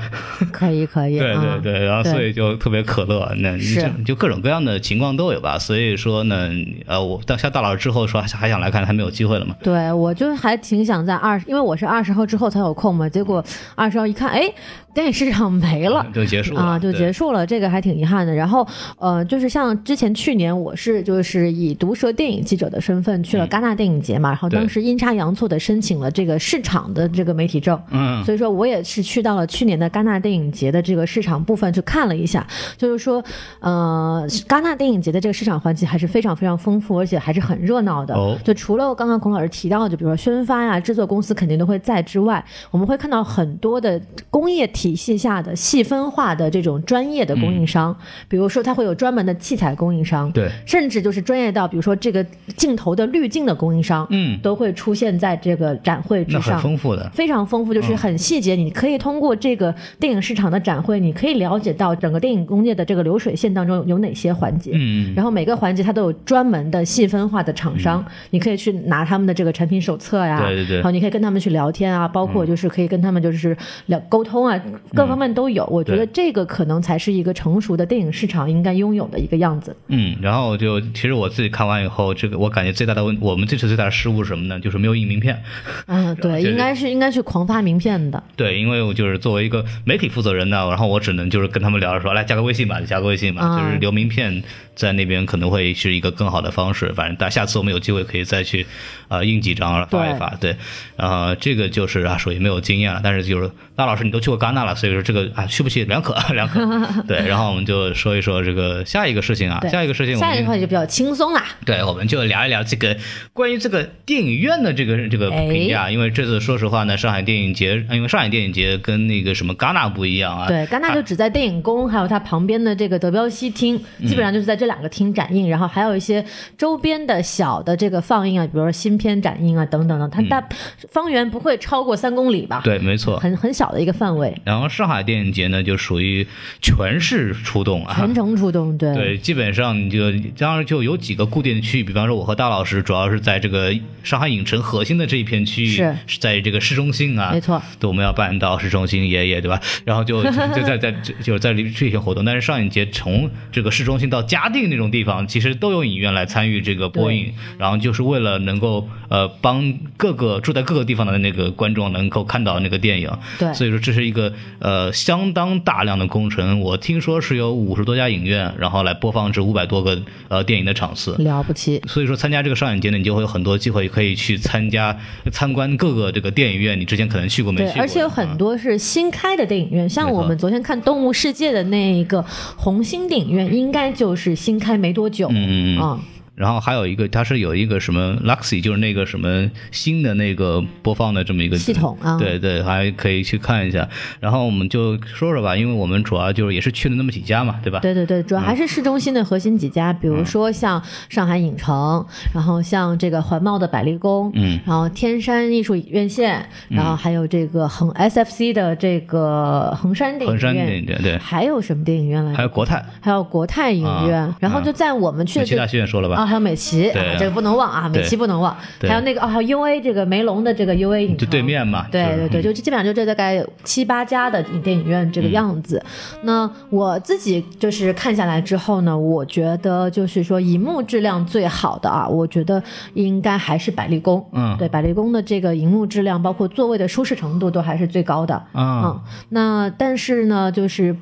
[0.51, 5.59] 可以可以， 对啊对对，然后所以就特别可乐，那你就就各种各样的情况都有吧。
[5.59, 6.49] 所以说呢，
[6.87, 9.55] 呃，我到像大老师之后说还还想来看，还没有机会了嘛。
[9.61, 14.51] 对，我就还挺想在二，因为我是二十号之后才有空嘛，结果二十号一看，哎，
[14.99, 16.05] 电影市场没了。
[16.13, 18.35] 就结束了啊，就结束了，这个还挺遗憾的。
[18.35, 32.45] 然后，呃，就是像之前去年，我是就是以毒舌电影记者的身份去了戛纳电影节嘛，然后当时阴差阳错的申请了这个市场的这个媒体证，嗯，所以说我也是去到了去年的戛纳电影节的这个市场部分去看了一下，
[32.77, 33.23] 就是说，
[33.61, 38.13] 呃，戛纳电影节的这个市场环节还是非常非常丰富，而且还是很热闹的。
[38.13, 47.95] 哦就除了刚刚孔老师提到的，就比如说宣发呀、制作公司肯定都会在之外，我们会看到很多的工业体系下的细分化的这种专业的供应商，
[48.27, 52.23] 比如说它会有专门的器材供应商，对，甚至就是专业到比如说这个
[52.55, 56.61] 镜头的滤镜的供应商，嗯，都会出现在这个展会之上。
[56.61, 57.09] 丰富的。
[57.13, 58.55] 非常丰富，就是很细节。
[58.55, 64.71] 你可以通过这个电影市场的展会，你可以了解到整个电影工业的这个流水线当中有哪些环节。
[64.75, 74.61] 嗯，然后每个环节它都有专门的细分化的厂商，你可以去拿他们的这个产品手册呀，对对对然后你可以跟他们去聊天啊，包括就是可以跟他们就是聊沟沟通啊，
[74.93, 75.65] 各方面都有。
[75.65, 79.75] 我觉得这个可能才是一个成熟的电影市场应该拥有的一个样子。
[79.87, 84.59] 嗯，然后就其实我自己看完以后，这个我感觉最大的问，我们这次最大的失误是什么呢？
[84.59, 85.41] 就是没有印名片。
[85.87, 88.21] 嗯，对，应该是应该去狂发名片的。
[88.35, 94.43] 对，因为我就是作为一个媒体负责人呢，然后我只能就是跟他们聊着说，来加个微信吧，加个微信吧，啊就是留名片
[94.75, 96.91] 在那边可能会是一个更好的方式。
[96.93, 98.65] 反正大下次我们有机会可以再去
[99.07, 100.29] 呃印几张发一发。
[100.39, 100.55] 对，
[100.95, 106.59] 然后这个就是啊属于没有经验了，但是就是大老师你都去过戛纳了，所以说这个啊去不去两可两可。
[107.07, 111.43] 对，然后我们就说一说这个下一个事情啊，下一个事情我们下一个话题就比较轻松啦。
[111.65, 112.95] 对，我们就聊一聊这个
[113.33, 126.23] 关于这个电影院的这个这个评价，因为这次说实话呢，上海电影节，因为上海电影节跟那个什么戛纳不一样啊，对，戛纳就只在电影宫，还有它旁边的这个德彪西厅，基本上就是在这两个厅展映，然后还有一些
[126.57, 130.47] 周边的小的这个放映啊，比如说新片展映啊等等等，它大
[130.89, 133.17] 方圆不会超过三公里吧？，对，没错。
[133.19, 136.25] 很很小的一个范围，然后上海电影节呢，就属于
[136.59, 138.95] 全市出动啊，全程出动，对。
[138.95, 145.75] 对，基本上你就当然就有几个固定的区域，比方说我和大老师主要是在这个上海影城核心的这一片区域，
[146.07, 149.61] 是在这个市中心啊，没错，对，我们要办到市中心爷爷，对吧？
[149.85, 163.53] 然后就就就在在就就是在这些活动，但是上影节从这个市中心到嘉定那种地方，其实都有影院来参与这个播映，然后就是为了能够呃帮各个住在各个地方的那个观众能够看到那个电影，对。
[163.53, 166.59] 所以说这是一个呃相当大量的工程。
[166.59, 171.15] 我听说是有五十多家影院，然后来播放这五百多个呃电影的场次。
[171.19, 171.81] 了不起。
[171.87, 174.97] 所以说，参加这个上影节呢，你就会有很多机会可以去参加
[175.31, 177.81] 参观各个这个电影院，你之前可能去过没对去，过的。
[177.81, 182.23] 而且有很啊多是新开的电影院，像我们昨天看《动物世界》的那个
[182.55, 185.27] 红星电影院，应该就是新开没多久。
[185.29, 185.79] 嗯嗯嗯。
[185.79, 185.99] 啊，
[186.39, 193.89] 然后还有一个，它是有一个什么 Luxy，就是那个什么新的那个播放的这么一个系统啊对对，还可以去看一下。
[194.21, 197.81] 然后我们就说说吧，因为我们主要就是也是去了那么几家嘛，对吧？
[197.81, 212.37] 对对对，主要还是市中心的核心几家，比如说像上海影城，然后像这个环贸的百丽宫，嗯，然后天山艺术院线，然后还有这个恒 SFC 的这个衡山电影衡山电影院，对，还有什么电影院来着？
[212.37, 216.15] 还有国泰，还有国泰影院，啊然后就在我们去的这美琪大戏院说了吧？
[216.15, 221.87] 啊，还有美琪，这个不能忘啊，美琪不能忘，对还有那个哦，还有 UA 这个梅龙的这个 UA 影城，就对面嘛。
[221.91, 225.83] 对对对，就基本上就这大概七八家的电影院嗯这个样子。
[226.21, 232.61] 那我自己就是看下来之后呢，我觉得就是说银幕质量最好的啊，我觉得
[232.93, 234.23] 应该还是百丽宫。
[234.33, 238.35] 嗯对，百丽宫的这个银幕质量，包括座位的舒适程度都还是最高的。
[238.53, 240.95] 啊嗯，那但是呢，就是。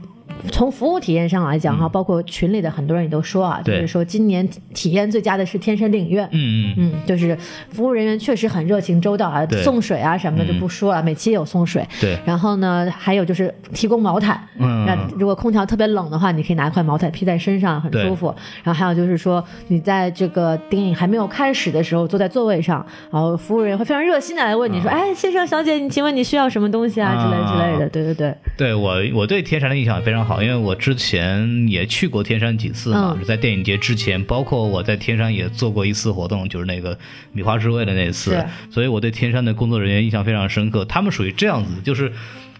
[0.51, 7.37] 从服务体验上来讲哈，包括群里的很多人也都说啊，就是说今年体体验最佳的是天山电影院，嗯嗯嗯，就是
[7.69, 11.85] 服务人员确实很热情周到啊，送水啊什么的就不说了，每期也有送水。
[11.99, 18.33] 对然后呢，还有就是提供毛毯，嗯那如果空调特别冷的话，你可以拿一块毛毯披在身上，很舒服。
[18.63, 27.89] 然后还有就是说，你在这个电影还没有开始的时候，坐在座位上，然后服务人员会非常热心的来问你说：“哎，先生小姐，你请问你需要什么东西啊？”之类之类的。
[27.89, 36.99] 对对对，对我，我对天山的印象也非常好，因为我之前也去过天山几次嘛，在电影节之前，包括我在天山也做过一次活动，就是那个
[37.31, 38.37] 米花之味的那次，
[38.69, 40.83] 所以我对天山的工作人员印象非常深刻。
[40.83, 42.11] 他们属于这样子，就是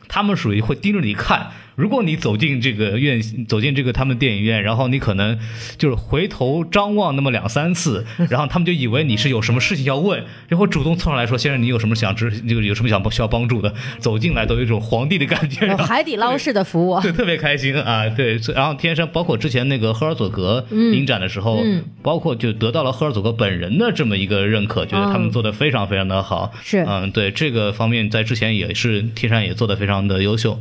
[0.08, 1.52] 他们属于会盯着你看。
[1.78, 5.38] 如果你走进这个院，走进这个他们电影院，然后你可能
[5.78, 17.00] 就是回头张望那么两三次， 然后他们就以为你是有什么事情要问，然后主动凑上来说：“先生，你有什么想知，这个有什么想需要帮助的？”走进来都有一种皇帝的感觉，海底捞式的服务。
[17.00, 18.10] 对， 特别开心啊！
[18.10, 26.52] 对，然后天山包括之前那个赫尔佐格影展的时候，嗯包括就得到了赫尔佐格本人的这么一个认可，觉得他们嗯做的非常非常的好。
[26.64, 30.60] 是嗯，对这个方面在之前也是天山也做的非常的优秀。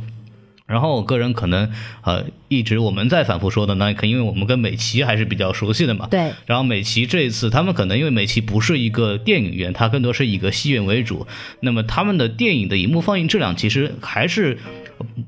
[0.67, 1.71] 然后我个人可能
[2.03, 6.07] 呃一直我们在反复说的那，可因为我们跟美琪还是比较熟悉的嘛。
[6.11, 11.25] 对然后美琪这一次，他们可能因为美琪不是一个电影院，它更多是以一个戏院为主，
[11.61, 14.57] 那么他们的电影的荧幕放映质量其实还是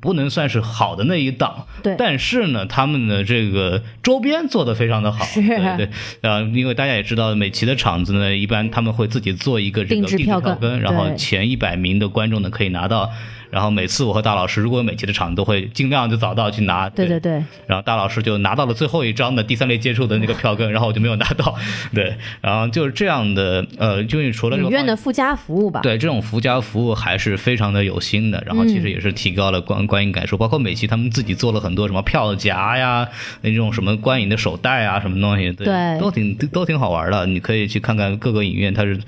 [0.02, 1.67] 不能算是好的那一档。
[1.82, 5.23] 对但是呢，他们的这个周边做的非常的好。
[5.23, 13.10] 是对对，呃，因为大家也知道，美琪的场子呢，一般他们会自己做一个这个定制票根，然后前一百名的观众呢可以拿到。
[13.50, 16.90] 然后每次我和大老师如果有美琪的场，都会尽量就早到去拿。
[16.90, 21.56] 对对对，然后大老师就拿到了最后一张的第三类接触的那个票根，然后我就没有拿到。
[21.94, 25.82] 对，然后就是这样的，呃，就是除了这个影院的附加服务吧。
[25.82, 33.08] 对这种附加服务还是非常的有心的，然后其实也是提高了观观影感受，包括美琪他们自己做了很多什么票夹呀，
[33.42, 37.26] 那种什么观影的手袋啊，什么东西，对，对都挺都挺好玩的。
[37.26, 39.00] 你可以去看看各个影院它是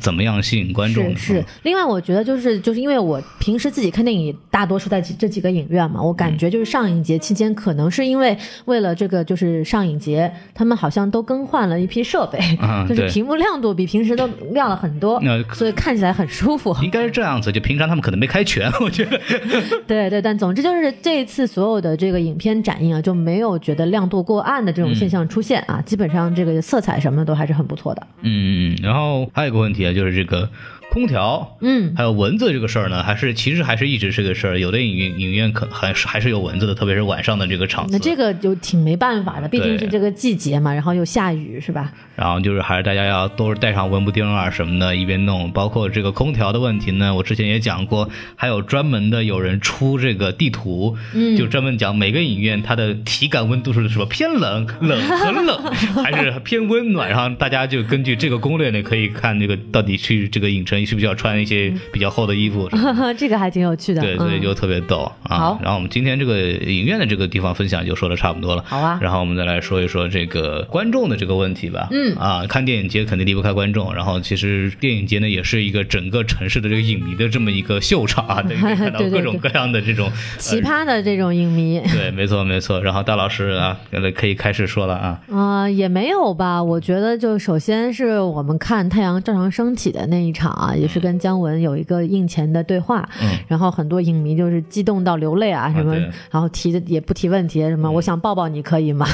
[0.00, 1.18] 怎么样吸引观众的。
[1.18, 16.74] 是是，另外我觉得就是就是因为我平时自己己看电影大多数在这几个影院嘛，我感觉就是上影节期间，可能是因为为了这个就是上影节，他们好像都更换了一批设备，嗯就是屏幕亮度比平时都亮了很多那，所以看起来很舒服。
[16.82, 19.20] 应该是这样子，就平常他们可能没开全，我觉得。
[19.86, 28.06] 对对，但总之就是这一次所有的这个影片展映啊，就没有觉得亮度过暗的这种现象出现啊，基本上这个色彩什么的都还是很不错的。
[28.22, 30.48] 嗯，然后还有一个问题啊，就是这个
[30.94, 34.60] 空调，嗯，还有蚊子这个事儿呢，还是其实还是一直是个事儿。
[34.60, 37.92] 有的影院影院可还是还是有蚊子的，特别是晚上的这个场次。
[37.92, 41.92] 那这个就挺没办法的，毕竟是这个季节嘛，然后又下雨，是吧？
[42.14, 45.50] 然后就是还是大家要都是带上蚊不叮啊什么的，一边弄。
[45.50, 55.60] 包括这个空调的问题呢，我之前也讲过，还有专门的有人出这个地图，嗯就专门讲每个影院它的体感温度是什么偏冷、冷很冷，
[56.04, 57.10] 还是偏温暖。
[57.10, 62.68] 然后大家就根据这个攻略呢，可以看这个到底去这个影城需不需要穿一些比较厚的衣服。
[63.16, 64.02] 这个还挺有趣的。
[64.02, 65.36] 对，所以嗯就特别逗啊。
[65.36, 68.64] 好然后我们今天这个影院的这个地方分享就说的差不多了。
[68.66, 71.88] 好啊然后我们再来说一说这个观众的这个问题吧。
[71.90, 73.94] 嗯啊，看电影节肯定离不开观众。
[73.94, 81.80] 然后其实电影节呢，也是一个整个城市的这个影迷的这么一个秀场啊， 等于可以看到对对各种各样的这种奇葩的这种影迷。
[81.92, 82.80] 对，没错没错。
[82.82, 83.78] 然后大老师啊，
[84.14, 85.20] 可以开始说了啊。
[85.30, 86.62] 啊、也没有吧。
[86.62, 99.06] 我觉得，就首先是我们看太阳照常升起的那一场啊，也是跟姜文有一个印前的对话，嗯然后很多影迷就是激动到流泪啊，什么，对然后提的也不提问题，什么、我想抱抱你可以吗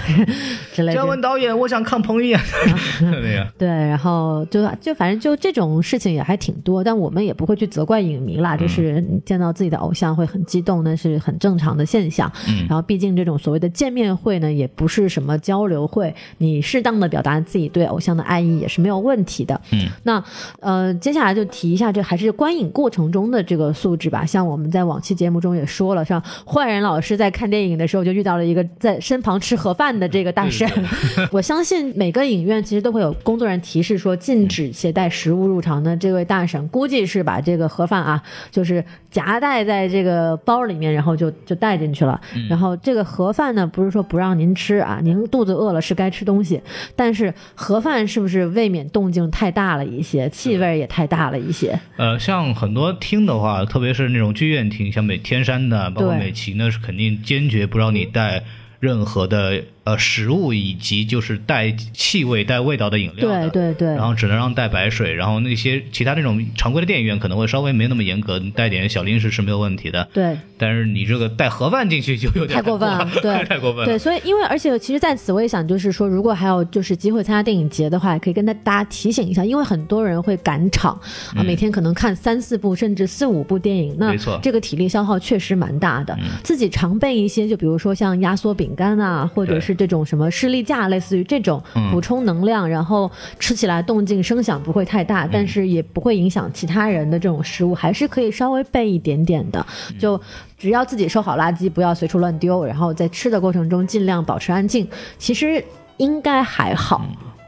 [0.73, 1.07] 之类的姜。
[1.09, 2.41] 文导演，我想看彭于晏。
[3.01, 12.31] 对呀，对，然后就就反正就这种事情也还挺多，但我们也不会去责怪影迷啦，就是见到自己的偶像会很激动，那是很正常的现象。
[12.49, 19.61] 嗯然后毕竟这种所谓的见面会呢，也不是什么交流会，你适当的表达自己对偶像的爱意也是没有问题的。
[19.73, 20.23] 嗯，那
[20.61, 24.25] 呃，接下来就提一下这还是观影过程中的这个素质吧。
[24.25, 30.67] 像我们在往期节目中也说了，像坏人老师在看电影的时候就遇到了一个在身旁吃盒饭的这个大婶。
[31.31, 42.21] 我相信每个影院其实都会有工作人员提示说禁止携带食物入场的这位大婶，估计是把这个盒饭啊，就是夹带在这个包里面，然后就就带进去了。
[42.49, 46.61] 然后这个盒饭呢，不是说不让您吃啊，您肚子饿了是该吃东西，
[46.95, 51.79] 但是盒饭是不是未免动静太大了一些，气味也太大了一些？
[51.97, 58.43] 呃，像很多厅的话，特别是那种剧院厅，像美天山的，包括美琪呢，是肯定坚决不让你带
[58.81, 63.51] 任何的呃食物以及就是带气味、带味道的饮料的。
[63.51, 70.09] 对对对然后只能让带白水，然后那些其他那种常规的电影院可能会稍微没那么严格，你带点小零食是没有问题的。
[70.13, 70.37] 对。
[70.59, 73.87] 但是你这个带盒饭进去就有点太过分了，对， 太过分了。
[73.87, 80.93] 对，所以因为而且其实在此我也想就是说，如果还有就是机会参加电影节的话，也可以跟大大家提醒一下，因为很多人会赶场
[81.35, 86.15] 啊，每天可能看三四部甚至四五部电影，那没错这个体力消耗确实蛮大的。
[86.45, 99.65] 自己常备一些，就比如说像压缩饼干啊，或者对是这种什么士力架，类似于这种嗯补充能量，然后吃起来动静声响不会太大，但是也不会影响其他人的这种食物，还是可以稍微备一点点的，
[99.99, 100.21] 就。
[100.59, 105.65] 只要自己收好垃圾，不要随处乱丢，然后在吃的过程中尽量保持安静，其实
[105.97, 107.03] 应该还好。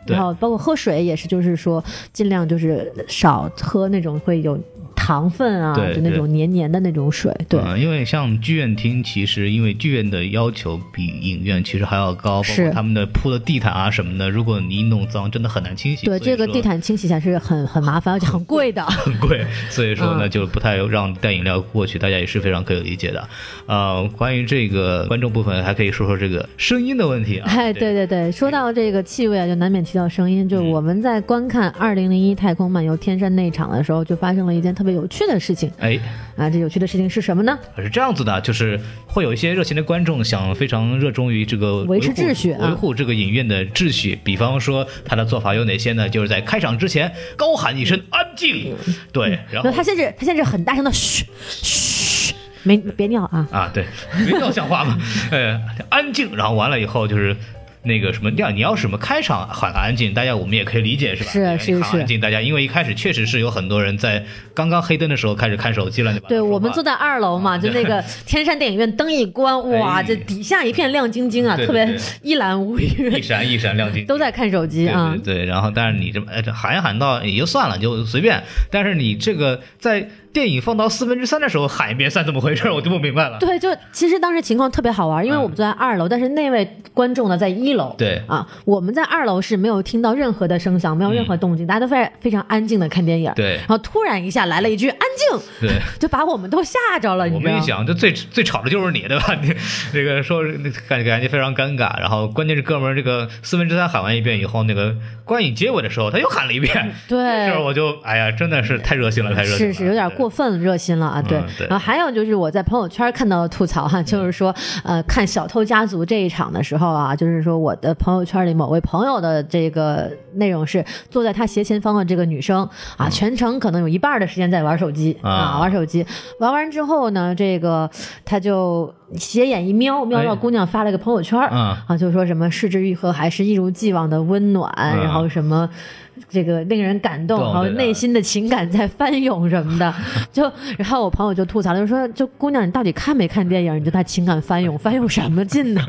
[0.06, 4.58] 对然后包括喝水也是，就是说尽量就是少喝那种会有
[5.02, 7.34] 糖分啊，就那种黏黏的那种水。
[7.48, 16.06] 对，嗯，因为像剧院厅，其实因为剧院的要求比影院其实还要高，包是括他们的铺的地毯啊什么的，如果你一弄脏，真的很难清洗。
[16.06, 18.84] 对，这个地毯清洗起来是很很麻烦，而且 很贵的。
[18.84, 23.28] 很贵，所以说呢嗯就不太让带饮料过去，大家也是非常可以理解的。
[23.66, 27.50] 呃，关于这个观众部分，还可以说说这个声音的问题啊。
[27.50, 30.48] 哎，对对对，说到这个气味啊，就难免提到声音。
[30.48, 35.98] 就嗯我们在观看《二零零一太空漫游天山》那一场的时候，就发生了一件特别有趣的事情哎，
[36.36, 36.48] 啊！
[36.48, 37.58] 这有趣的事情是什么呢？
[37.76, 44.18] 是这样子的，就是会有一些热情的观众想非常热衷于这个维持秩序啊维护这个影院的秩序。
[44.22, 46.08] 比方说，他的做法有哪些呢？
[46.08, 48.74] 就是在开场之前高喊一声“安静”，
[49.12, 53.48] 对，然后那他现在他现在很大声的嘘嘘，没别尿啊！
[53.50, 53.86] 啊，对，
[54.26, 54.98] 没尿像话嘛，
[55.30, 57.36] 呃， 安静，然后完了以后就是。
[57.84, 61.30] 那个什么，要你要什么开场喊安静，大家我们也可以理解是吧？
[61.30, 66.28] 是你是是喊安静，大家因为一开始确实是有很多人在刚刚黑灯的时候开始看手机了，对吧？
[66.28, 75.44] 对，我们坐在二楼嘛，就那个天山电影院灯一关，哇，哎这底下一片亮晶晶啊，特别一览无余一，闪一闪亮晶， 都在看手机啊对。
[75.44, 78.42] 然后但是你这么喊一喊到也就算了，就随便。
[78.70, 82.70] 但是你这个在电影放到四分之三的时候喊一遍算怎么回事？
[82.70, 83.38] 我就不明白了。
[83.38, 87.94] 对，就其实当时情况特别好玩，因为我们坐在二楼，但是那位观众呢在一楼。
[87.98, 93.32] 对啊，我们在二楼是没有听到任何的声响，没有任何动静，大家都非常非常安静的看电影。
[93.36, 94.98] 对然后突然一下来了一句安
[95.30, 97.28] 静，对， 就把我们都吓着了。
[97.32, 99.34] 我们一想，这最最吵的就是你，对吧？
[99.42, 99.54] 你
[99.92, 100.42] 这个说
[100.88, 101.98] 感感觉非常尴尬。
[102.00, 106.92] 然后关键是哥们儿这个四分之三喊完一遍以后，那个观影结尾的时候他又喊了一遍。
[107.08, 109.72] 对这会儿我就哎呀，真的是太热心了，太热心了。
[109.72, 111.38] 是是有点过分热心了啊，对。
[111.38, 126.04] 嗯对然后还有就是我在朋友圈看到的吐槽哈，就是说呃看《小偷家族》这一场的时候啊，就是说我的朋友圈里某位朋友的这个内容是坐在他斜前方的这个女生啊，全程可能有一半的时间在玩手机嗯啊啊，玩手机。
[126.40, 127.88] 玩完之后呢，这个
[128.24, 135.70] 他就斜眼一瞄，瞄到哎姑娘发了个朋友圈嗯啊，就说什么逝之愈合还是一如既往的温暖，然后什么。
[136.28, 139.94] 这个令人感动，然后内心的情感在翻涌什么的，
[140.32, 143.76] 就然后我朋友就吐槽，就说就姑娘你到底看没看电影？
[143.76, 145.82] 你就他情感翻涌， 翻涌什么劲呢？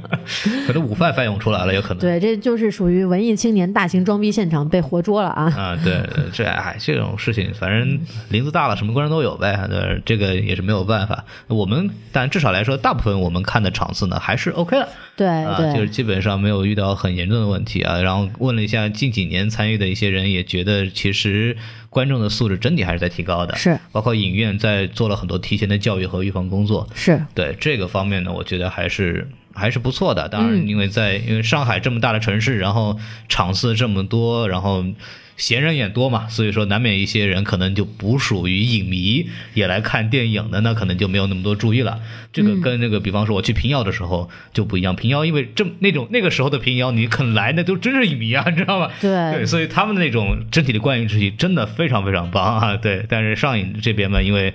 [0.68, 2.00] 可能午饭翻涌出来了，有可能。
[2.00, 5.44] 对，这就是属于文艺青年大型装逼现场被活捉了啊！
[5.56, 6.02] 啊，对，
[6.32, 8.00] 这哎，这种事情，反正
[8.30, 11.24] 林子大了，什么观众都有呗，对，这个也是没有办法。
[11.48, 18.00] 我们但至少来说，大部分我们看的场次呢还是 OK 的，对啊，对，就是基本上没有遇到很严重的问题啊。
[18.02, 21.56] 然后问了一下近几年参与的一些人，也觉得其实
[21.90, 26.88] 观众的素质整体还是在提高的，是包括影院在做了很多提前的教育和预防工作。
[26.94, 30.28] 是对这个方面呢，我觉得还是还是不错的。
[30.30, 33.00] 当嗯然，因为在、因为上海这么大的城市，然后
[33.30, 34.84] 场次这么多，然后
[35.36, 42.00] 闲人也多嘛，所以说难免一些人可能就不属于影迷，也来看电影的，那可能就没有那么多注意了。
[42.32, 48.92] 这嗯个跟那个，比方说我去平遥的时候就不一样，平遥因为这那种那个时候的平遥，你肯来那都真是影迷啊，你知道吗？
[49.02, 52.78] 对对，所以他们的那种整体的观影秩序真的非常非常棒啊！
[52.78, 54.54] 对，但是上影这边嘛，因为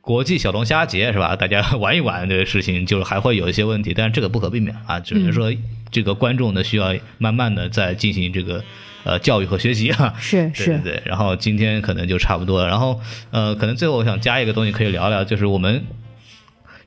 [0.00, 1.34] 国际小龙虾节是吧？
[1.34, 5.52] 大家玩一玩这个事情，就是还会有一些问题，但是这个不可避免啊，只能说
[5.90, 8.62] 这个观众呢需要慢慢的在进行这个
[9.04, 10.14] 呃教育和学习啊。
[10.18, 13.00] 是对对是，对，然后今天可能就差不多了，然后
[13.30, 15.84] 呃，可能最后我想加一个东西可以聊聊，就是我们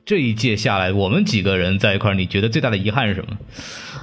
[0.05, 3.37] 这一届下来，我们几个人在一块儿，你觉得最大的遗憾是什么？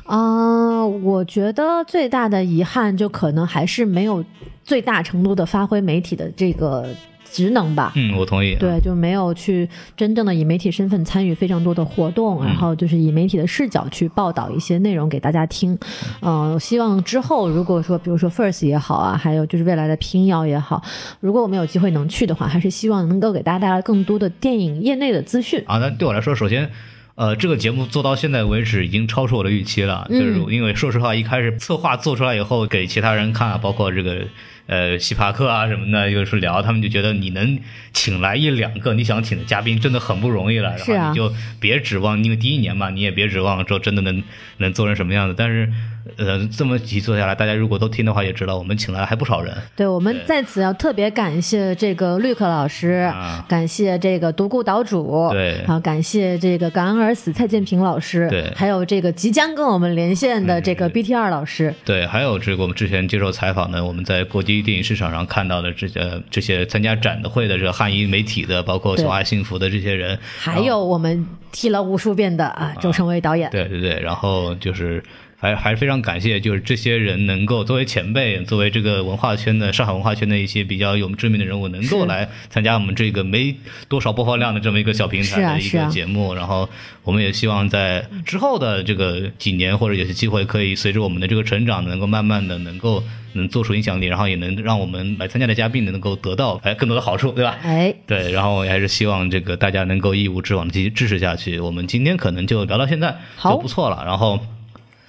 [0.04, 4.22] 啊、我觉得最大的遗憾就可能还是没有
[4.62, 6.86] 最大程度的发挥媒体的这个
[7.34, 7.92] 职能吧。
[7.96, 8.54] 嗯，我同意。
[8.54, 15.76] 对，就没有去真正的以媒体身份参与非常多的活动，然后就是以媒体的视角去报道一些内容给大家听。
[16.20, 20.80] 嗯、我希望之后如果说，比如说 First 也好啊，还有就是未来的平遥也好，
[21.18, 25.60] 如果我们有机会能去的话，还是希望能够给大家带来更多的电影业内的资讯。
[25.66, 26.70] 啊，那对我来说，首先，
[27.16, 34.24] 呃，这个节目做到现在为止已经超出我的预期了，就是嗯因为说实话，一开始策划做出来以后，给其他人看啊，包括这个
[34.66, 37.58] 呃西帕克啊什么的，又是聊，他们就觉得你能
[37.92, 40.96] 请来一两个你想请的嘉宾，真的很不容易了，是啊。
[40.96, 44.22] 然后你就别指望，因为第一年嘛，你也别指望说真的能
[44.58, 45.70] 能做成什么样子，但是。
[46.18, 49.56] 呃，这么几做下来，大家如果都听的话，也知道我们请来了还不少人。
[49.74, 55.56] 对我们在此要特别感谢这个绿客老师，啊感谢这个独孤岛主，对。
[55.60, 58.52] 然后感谢这个感恩而死蔡建平老师，对。
[58.54, 69.04] 还有这个即将跟我们连线的这个 BT 二老师，对，还有这个我们之前接受采访的，我们在国际电影市场上看到的这些这些参加展的会的这个汉译媒体的，包括对。
[69.04, 75.04] 小爱幸福的这些人，还有我们提了无数遍的啊周成伟导演，对对对，然后就是
[75.44, 83.54] 还还是非常感谢，就是这些人能够作为前辈，作为这个文化圈的上海文化圈的一些比较有知名的人物，能够来参加我们这个没
[83.86, 86.32] 多少播放量的这么一个小平台的一个是啊啊节目。
[86.34, 86.66] 然后
[87.02, 97.58] 我们也希望在之后的这个几年或者有些机会，可以随着我们的这个成长，能够慢慢的能够能做出影响力，然后也能让我们来参加的嘉宾能够得到哎更多的好处，对吧？
[97.62, 101.60] 哎，对，然后也还是希望这个大家能够一无之往的继续支持下去。
[101.60, 104.40] 我们今天可能就聊到现在好就不错了，然后。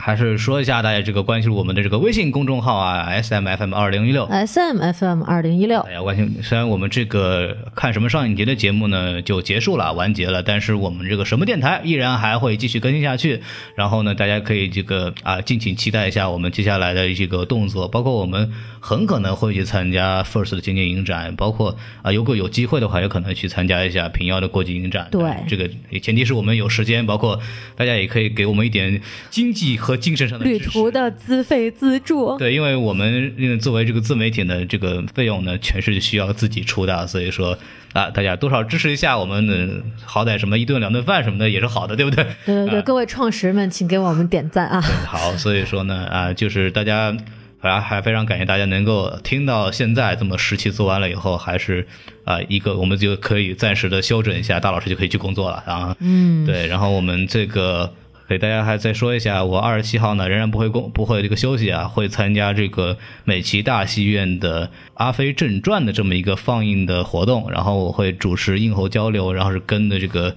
[0.05, 4.25] 还是说一下大家这个关注我们的这个微信公众号啊，S M F M 二零一六。
[4.25, 13.41] S M F M 二零一六大，家关心，虽然我们这个看什么上影节的节目呢就结束了，完结了，但是我们这个什么电台依然还会继续更新下去。
[13.73, 25.07] 然后呢，大家可以这个啊，敬请期待一下我们接下来的这个动作，包括我们很可能会去参加 First 的经典影展，包括啊，如果有机会的话，有可能去参加一下平遥的国际影展。
[25.09, 25.67] 对这个
[25.99, 27.39] 前提是我们有时间，包括
[27.75, 29.01] 大家也可以给我们一点
[29.31, 37.57] 经济和精神上的旅途的资费资助，对，因为我们呃作为这个自媒体的这个费用呢，全是需要自己出的，所以说
[37.93, 42.23] 啊，大家多少支持一下我们的，好歹什么一顿两顿饭什么的也是好的，对不对？
[42.45, 44.81] 对对对，啊各位创始人们，请给我们点赞啊！
[44.81, 47.15] 好，所以说呢，啊，就是大家
[47.59, 51.87] 还还非常感谢大家能够听到现在这么十期做完了以后，还是
[52.23, 55.95] 啊、一个我们就可以暂时的休整一下，大老师就可以去工作了啊。
[55.99, 57.93] 嗯，对，然后我们这个
[58.27, 70.35] 给大家还再说一下，我二十七号呢仍然不会工不会这个休息啊，会参加这个美琪大戏院的《阿飞正传》的这么一个放映的活动，然后我会主持映后交流，然后是跟的这个。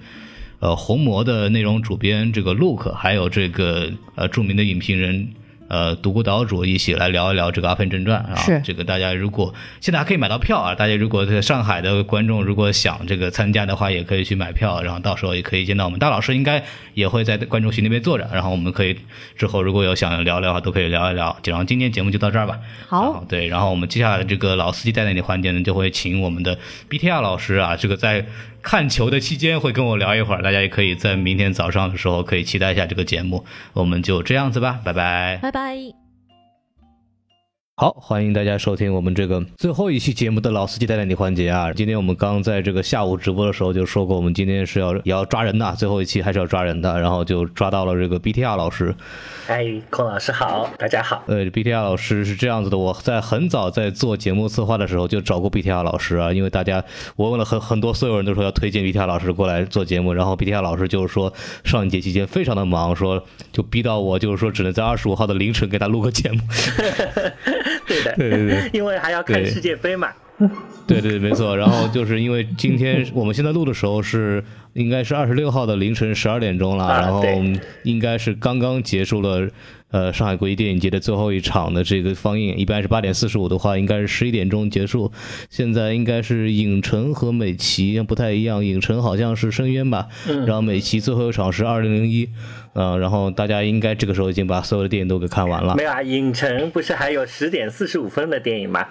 [0.61, 5.29] 呃，红魔的内容主编这个 Luke，还有这个呃著名的影评人
[5.69, 8.35] 呃独孤岛主一起来聊一聊这个《阿飞正传》啊。
[8.35, 16.61] 是这个大家如果现在还可以买到票啊，大家如果在上海的观众如果想这个参加的话，也可以去买票，然后到时候也可以见到我们大老师，应该
[16.93, 18.97] 也会在观众席那边坐着，然后我们可以
[19.37, 21.37] 之后如果有想聊聊的话，都可以聊一聊。
[21.45, 22.59] 然后今天节目就到这儿吧。
[22.87, 26.57] 好，对，然后我们接下来这个老司机带带你环节呢，就会请我们的
[26.89, 28.25] BTR 老师啊，这个在
[28.61, 33.45] 看球的期间会跟我聊一会儿，大家也可以在明天早上的时候可以期待一下这个节目。
[33.73, 35.39] 我们就这样子吧，拜拜。
[35.41, 36.08] 拜拜。
[37.79, 41.71] 好，欢迎大家收听我们这个最后一期节目的老司机带带你环节啊！
[41.71, 48.93] 今天我们刚在这个下午直播的时候就说过，我们今天是要也要抓人的，最后一期还是要抓人的，然后就抓到了这个 BTR 老师。
[49.47, 51.23] 哎，孔老师好，大家好。
[51.27, 56.83] 呃，BTR 老师是这样子的，我在很早在做节目策划的时候就找过 BTR 老师啊，因为大家
[57.15, 61.31] 我问了很很多所有人都说要推荐 BTR 老师过来做节目，然后 BTR 老师就是说
[61.63, 63.23] 上一节期间非常的忙，说
[63.53, 66.41] 就逼到我就是说只能在二十五号的凌晨给他录个节目。
[67.89, 70.07] 对的，对对对 因为还要看世界杯嘛。
[70.87, 71.57] 对对对，没错。
[71.57, 74.41] 然后就是因为今天 我们现在录的时候是
[74.73, 77.21] 应该是二十六号的凌晨十二点钟了，啊然后
[77.83, 79.49] 应该是刚刚结束了。
[79.91, 85.11] 呃，上海国际电影节的最后一场的这个放映，一般是八点四十五的话，应该是十一点钟结束。
[85.49, 90.07] 现在应该是影城和美琪不太一样，影城好像是深渊吧，
[90.45, 92.29] 然后美琪最后一场是二零零一，
[92.73, 95.83] 嗯，然后大家应该这个时候已经把所有的电影都给看完了没。
[95.83, 98.85] 有啊，影城不是还有十点四十五分的电影吗？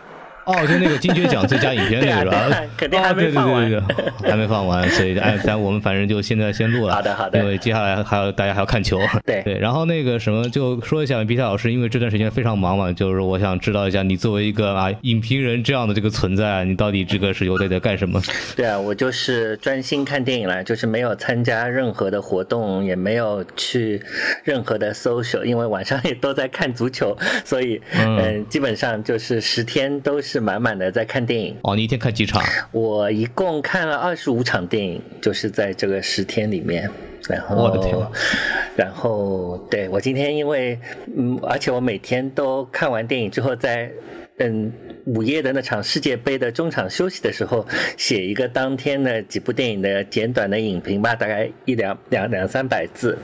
[0.49, 2.31] 哦，就那个金爵奖最佳影片 那个是吧？
[2.31, 6.95] 对啊对啊肯定还没哦对对放完对对对，还没放完，所以哎，咱我们反正就现在先录了。
[6.95, 8.99] 好的好的因为接下来还要大家还要看球。
[9.27, 18.21] 对 对，然后那个什么，就说一下比赛老师，因为这段时间非常忙嘛，就是我想知道一下，你作为一个啊影评人这样的这个存在，你到底这个是有在在干什么？
[18.57, 24.01] 对啊，我就是专心看电影了，就是没有参加任何的活动，也没有去
[24.45, 31.57] 任何的 social，因为晚上也都在看足球，所以嗯嗯、基本上就是十天都是满满的在看电影。
[31.63, 32.43] 哦，你一天看几场？
[32.73, 36.89] 我一共看了二十五场电影，就是在这个十天里面。
[37.29, 37.97] 然后，我的天
[38.77, 40.79] 然后对我今天因为
[41.17, 43.91] 嗯，而且我每天都看完电影之后在。
[44.41, 44.73] 嗯，
[45.15, 53.17] 午夜的那场世界杯的中场休息的时候，写一个当天的几部电影的简短的影评吧，大概一两两两三百字。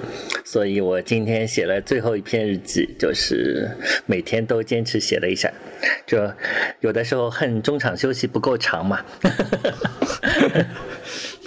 [0.45, 3.69] 所以我今天写了最后一篇日记，就是
[4.07, 5.53] 每天都坚持写了一下。
[6.07, 6.19] 就
[6.81, 9.05] 有的时候恨中场休息不够长嘛。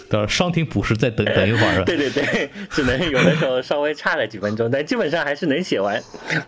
[0.10, 1.84] 到时候伤停补时再等等一会儿。
[1.86, 6.00] 对对对，只能有的时候稍微差了几分钟，但基本上还是能写完，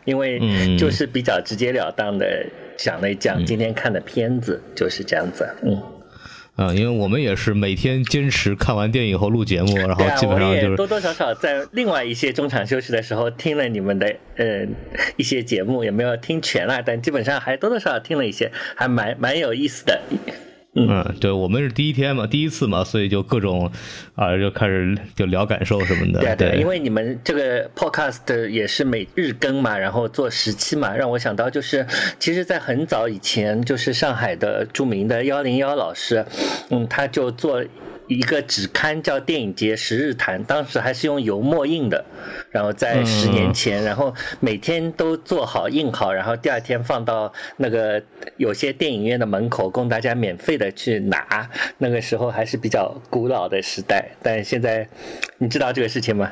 [0.05, 2.45] 因为嗯就是比较直截了当的
[2.81, 5.47] 讲了一讲今天看的片子，就是这样子。
[5.63, 5.81] 嗯，
[6.55, 14.65] 啊，因为我们也是每天坚持看完电影后录节目，然后基本上就是也多多少少在另外一些中场休息的时候听了你们的呃
[15.17, 20.01] 一些节目，也没有听全啦，但基本上还多多少少听了一些，还蛮蛮有意思的。
[20.75, 23.71] 嗯，对，我们是第一天嘛，第一次嘛，所以就各种
[24.15, 26.19] 啊，就开始就聊感受什么的。
[26.19, 31.85] 对对，因为你们这个 podcast 也是每日更嘛，然后做十期嘛，让我想到就是，
[32.19, 36.23] 其实，在很早以前，就是上海的著名的幺零幺老师，
[36.69, 37.63] 嗯，他就做。
[38.09, 42.03] 一个纸刊叫《电影节十日谈》，当时还是用油墨印的，
[42.49, 48.03] 然后在十年前，然后每天都做好印好，然后第二天放到那个
[48.37, 51.49] 有些电影院的门口，供大家免费的去拿。
[51.77, 54.89] 那个时候还是比较古老的时代，但现在
[55.37, 56.31] 你知道这个事情吗？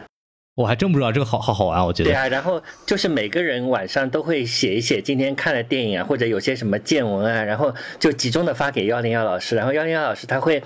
[0.58, 2.10] 我还真不知道这个好好好玩，我觉得。
[2.10, 10.64] 对啊，然后就是每个人晚上都会写一写今天看的电影啊，或者有些什么见闻啊，然后就集中的发给幺零幺老师，然后幺零幺老师他会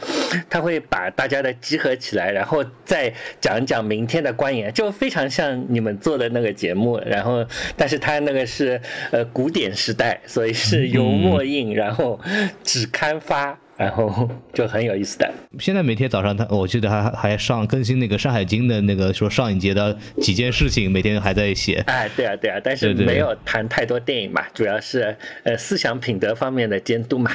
[0.50, 6.98] 他会把大家的集合起来，然后再讲一讲明天的观影，就非常像你们做的那个节目。
[7.06, 8.80] 然后，但是他那个是
[9.12, 12.18] 呃古典时代，所以是油墨印，然后
[12.64, 13.60] 纸刊发。
[13.82, 15.28] 然后就很有意思的。
[15.58, 21.84] 现在每天早上他，我记得还还上更新那个《山海经》的那个说上影节的几件事情，每天还在写。
[21.88, 27.32] 哎，对啊，对啊，但是没有谈太多电影嘛，主要是呃思想品德方面的监督嘛。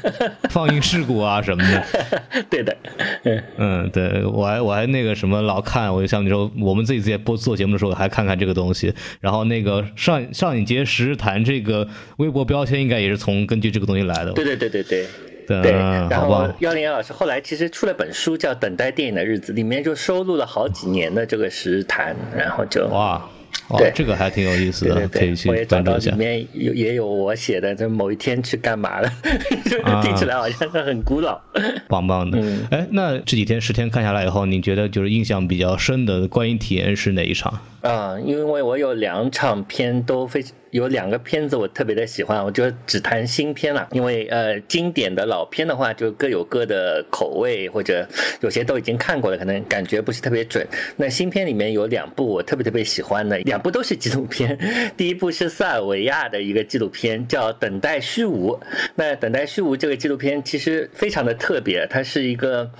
[0.48, 2.42] 放映事故啊什么的。
[2.48, 2.74] 对的，
[3.24, 8.94] 嗯嗯，对我还我还那个什么老看，我就像你说，我们自己在播做节目的时候还看看这个东西。
[9.20, 11.86] 然后那个上上影节十日谈这个
[12.16, 14.32] 微博标签，应该也是从根据这个东西来的。
[14.32, 15.06] 对对对对对。
[15.46, 16.54] 对然后吧。
[16.60, 23.22] 幺零幺老师后来其实出了本书叫《等待电影的日子》，里面就收录了好几年的这个实谈，然后就哇
[23.68, 26.16] 哦对，这个还挺有意思的，对对对，可以去我也找到里关注一下。
[26.16, 29.10] 面有也有我写的，这某一天去干嘛了，
[30.02, 31.40] 听起来好像是很古老。
[31.88, 37.60] 棒棒的嗯，哎、那这几天十天看下来以后，你觉得就是印象比较深的观影体验是哪一场？
[37.82, 43.86] 啊、因为我有两场片都非有两个片子我特别的喜欢，我就只谈新片了。
[43.90, 48.08] 因为呃，经典的老片的话，就各有各的口味，或者
[48.40, 50.66] 有些都已经看过了，可能感觉不是特别准。
[50.96, 54.58] 那新片里面有两部我特别特别喜欢的，两部都是纪录片。
[54.96, 58.52] 第一部是塞尔维亚的一个纪录片，叫《等待虚无》。
[58.94, 62.70] 那《等待虚无》这个纪录片其实非常的特别，它是一个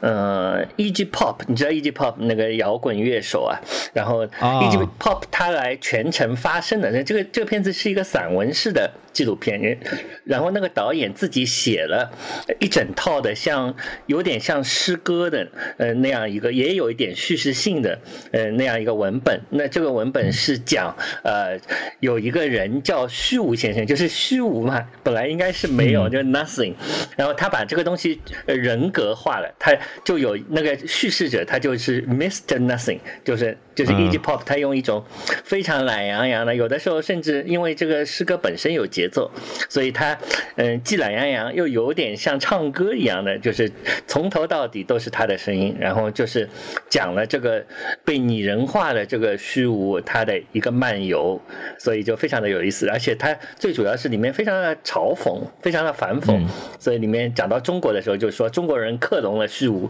[0.00, 1.04] 呃 E.G.
[1.04, 1.92] Pop，你知道 E.G.
[1.92, 3.60] Pop 那个摇滚乐手啊，
[3.92, 4.76] 然后 E.G.
[4.98, 6.90] Pop 他来全程发声的。
[6.90, 9.78] 那这个这个片子是一个散文式的纪录片，
[10.24, 12.10] 然后那个导演自己写了
[12.58, 13.74] 一整套的像
[14.06, 15.46] 有点像诗歌的
[15.78, 17.98] 呃那样一个，也有一点叙事性的
[18.32, 19.40] 呃那样一个文本。
[19.50, 21.58] 那这个文本是讲呃
[22.00, 26.74] 有一个人叫虚无先生，就是虚无嘛，本来应该是没有，就是 nothing，
[27.16, 29.74] 然后他把这个东西呃人格化了，他
[30.04, 32.58] 就有那个叙事者，他就是 Mr.
[32.58, 34.18] Nothing，就是就是 E.G.
[34.26, 35.04] Pop，他用一种
[35.44, 39.30] 非常懒洋洋的，有的时候甚至因为这个诗歌本身有节奏，
[39.68, 40.18] 所以他
[40.56, 43.70] 嗯既懒洋洋又有点像唱歌一样的，就是
[44.08, 46.48] 从头到底都是他的声音，然后就是
[46.90, 47.64] 讲了这个
[48.04, 51.40] 被拟人化的这个虚无他的一个漫游，
[51.78, 56.48] 所以就非常的有意思，而且他最主要是里面非常的嘲讽，非常的反讽，嗯。
[56.80, 59.88] 所以里面讲到中国的时候就说中国人克隆了虚无，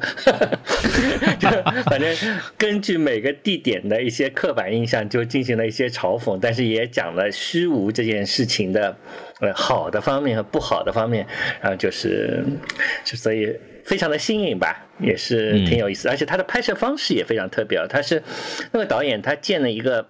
[1.39, 1.49] 就
[1.89, 2.14] 反正
[2.59, 8.97] 根据每个地点的一些刻板印象就进行了一些嘲讽，但是也讲了虚无这件事情的
[9.41, 11.27] 呃好的方面和不好的方面，
[11.61, 12.45] 然后就是
[13.05, 13.55] 就所以
[13.85, 18.22] 非常的新颖吧，也是挺有意思，而且他的拍摄方式也非常特别，他是
[18.72, 20.07] 那个导演他建了一个。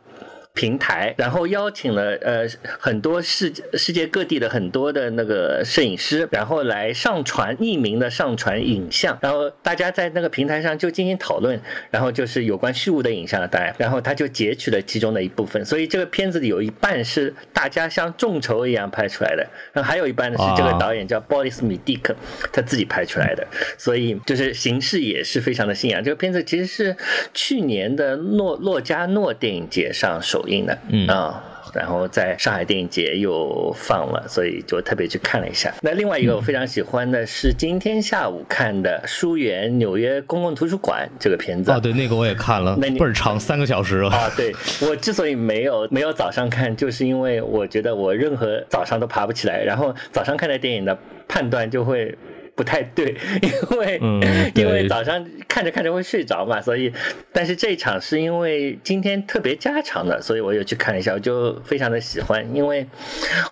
[0.56, 2.46] 平台，然后邀请了呃
[2.78, 22.16] 很多世世界各地的很多的那个摄影师，然后来上传匿名的上传影像，然后大家在那个平台上就进行讨论，然后就是有关虚无的影像当然，然后他就截取了其中的一部分，所以这个片子里有一半是大家像众筹一样拍出来的，然后还有一半呢是这个啊导演叫鲍里斯米蒂克
[22.50, 23.46] 他自己拍出来的，
[23.76, 26.02] 所以就是形式也是非常的新颖。
[26.02, 26.96] 这个片子其实是
[27.34, 31.42] 去年的诺洛加诺电影节上首映的，嗯啊。
[31.74, 35.74] 然后在上海电影节又放了，所以就特别去看了一下。
[35.82, 41.70] 那另外一个我非常喜欢的是今天下午看的《疏远纽约公共图书馆》这个片子。
[41.70, 44.16] 哦，对，那个我也看了，那倍儿长，三个小时啊。
[44.16, 50.96] 啊，对我之所以没有 没有早上看，就是因为我觉得我任何早上都爬不起来，然后早上看的电影的
[51.28, 52.16] 判断就会。
[52.56, 53.14] 不太对，
[53.70, 56.90] 因为、嗯因为早上看着看着会睡着嘛，所以
[57.32, 62.86] 但是这一场是因为今天特别加长的，所以我又去看了一下，我就非常的喜欢，因为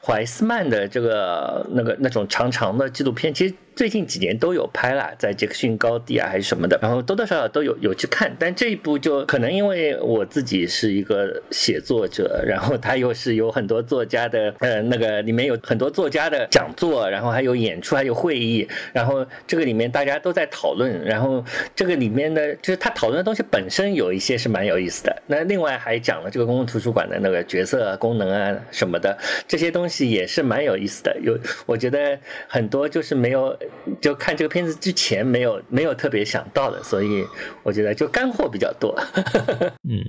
[0.02, 21.44] 怀斯曼的这个那个那种长长的纪录片，其实最近几年都有拍啦，在杰克逊高地啊还是什么的，然后多多少少都有有去看，但这一部就可能因为我自己是一个写作者，然后他又是有很多作家的呃那个里面有很多作家的讲座，然后还有演出，还有会议，然后这个里面大家都在讨论，然后
[21.74, 29.18] 这个里面的就是他讨论的东西本身有一些是蛮有意思的，那另外还讲了这个公共图书馆的那个角色、功能啊什么的，
[29.48, 31.16] 这些东西也是蛮有意思的。
[31.20, 32.16] 有我觉得
[32.46, 33.56] 很多就是没有
[34.00, 37.26] 就看这个片子之前没有没有特别想到的，所以
[37.62, 38.94] 我觉得就干货比较多。
[39.88, 40.04] 嗯，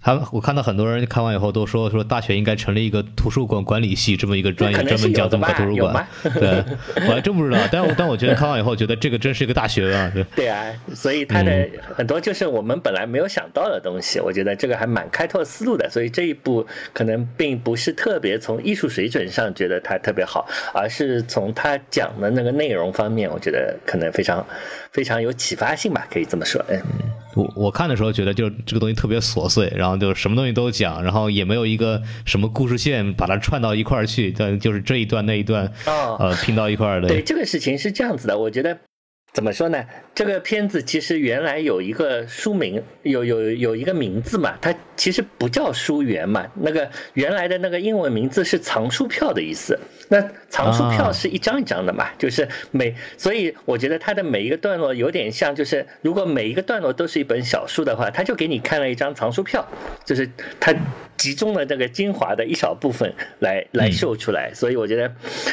[0.00, 6.40] 他们我看到很多人看完以后都说说大学应该成立一个图书馆管理系这么一个专业，专门讲怎么搞是有的吧图书馆。
[6.40, 10.10] 对，我还真不知道，但我但我觉得看完以后觉得这个真是一个大学问啊。
[10.14, 15.90] 对，对啊，所以它的很多就是我们本来没有想到的东西，我觉得这个还蛮开拓思路的。
[15.90, 24.46] 所以这一部可能并不是特别从艺术水准上觉得它特别好，而是从他讲的那个内容方面，我觉得可能非常
[24.92, 26.64] 非常有启发性吧，可以这么说。
[26.68, 26.80] 嗯，
[27.34, 37.08] 我我看的时候觉得就这个东西特别琐碎，然然后就什么东西都讲，然后也没有一个什么故事线把它串到一块儿去，但就是这一段那一段，哦呃，拼到一块儿的。
[37.08, 38.78] 对这个事情是这样子的，我觉得
[39.32, 39.84] 怎么说呢？
[40.14, 49.78] 这个片子其实原来有一个书名，有有有一个名字嘛，它其实不叫书源嘛，那个原来的那个英文名字是藏书票的意思。
[50.08, 59.64] 那藏书票啊是一张一张的嘛，就是每，所以我觉得它的每一个段落有点像，就是如果每一个段落都是一本小书的话，他就给你看了一张藏书票，
[60.06, 60.74] 就是它
[61.18, 65.12] 集中了这个精华的一小部分来来秀出来，所以我觉得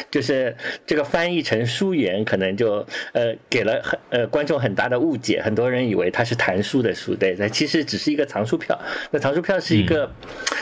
[0.10, 0.56] 就是
[0.88, 2.76] 这个翻译成书源，可能就
[3.12, 8.80] 呃给了很呃观众很大的误解，很多人以为它是谈书的书，对，它其实只是一个藏书票。
[9.12, 10.10] 那藏书票是一个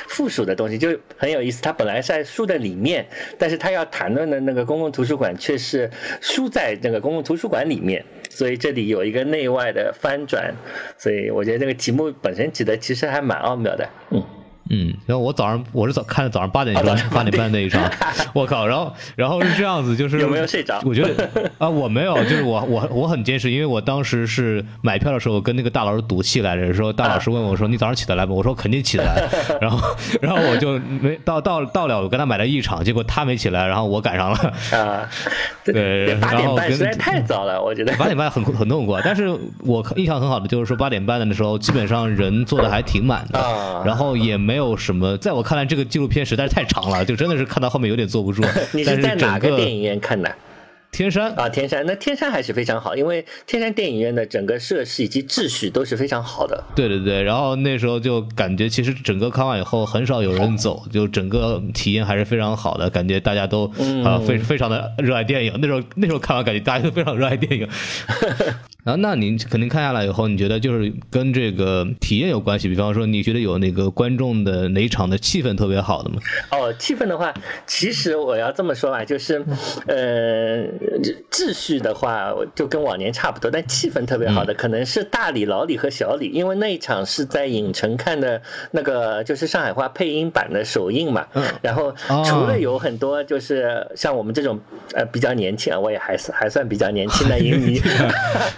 [0.08, 1.62] 附属的东西，就很有意思。
[1.62, 3.06] 它本来是在书的里面，
[3.38, 5.88] 但是它要谈论的那个公共图书馆却是
[6.20, 10.52] 书在那个公共图书馆里面，所以这里有一个内外的翻转。
[10.98, 14.24] 所以我觉得这个题目本身起的其实还蛮奥妙的，嗯。
[14.70, 17.34] 嗯，然后我早上我是早看的早上八点钟八点。
[17.34, 17.84] 半那一场，
[18.32, 20.80] 我靠，然后然后是这样子，就是有没有睡着？
[20.86, 28.34] 我觉得啊，我没有，就是我我我很坚持，因为我当时是买票的时候跟那个大老师赌气来着，说大老师问我说你早上起得来吗？
[28.34, 29.28] 我说肯定起得来，
[29.60, 35.10] 然后然后我就没到到到了，我跟他买了一场，结果他没起来，然后我赶上了，啊，
[35.66, 37.92] 对八然后跟点半实在太早了，我觉得。
[37.98, 43.82] 八点半很很痛苦，但是我印象很好的就是说八点半的时候，基本上人坐的还挺满的，啊。
[43.84, 48.44] 然后也没有什么，在我看来这个纪录片实在是太长了，就真的是看到后面有点坐不住。
[48.72, 50.34] 你是在哪个电影院看的？
[50.94, 56.64] 天山啊，天山，那天山还是非常好，因为天山电影院的整个设施以及秩序都是非常好的。
[56.76, 63.66] 对对对，然后那时候就感觉，其实整个看完以后很少有人走，就整个体验还是非常好的，感觉大家都
[64.06, 65.58] 啊、非非常的热爱电影。
[65.60, 67.68] 那时候那时候看完，感觉大家都非常热爱电影。
[68.84, 72.68] 然后，那您肯定看下来以后，你觉得就是跟这个体验有关系？
[72.68, 76.18] 比方说，你觉得有那个观众的哪一场的气氛特别好的吗？
[76.52, 77.34] 哦，气氛的话，
[77.66, 79.42] 其实我要这么说吧，就是，
[79.88, 80.66] 呃，
[81.32, 91.28] 秩序的话就跟往年差不多，但气氛特别好的可能是大李、老李和小李，因为那一场是在影城看的那个就是上海话配音版的首映嘛。
[91.62, 91.94] 然后
[92.26, 94.60] 除了有很多就是像我们这种
[94.94, 97.82] 呃比较年轻啊，我也还是还算比较年轻的 影迷，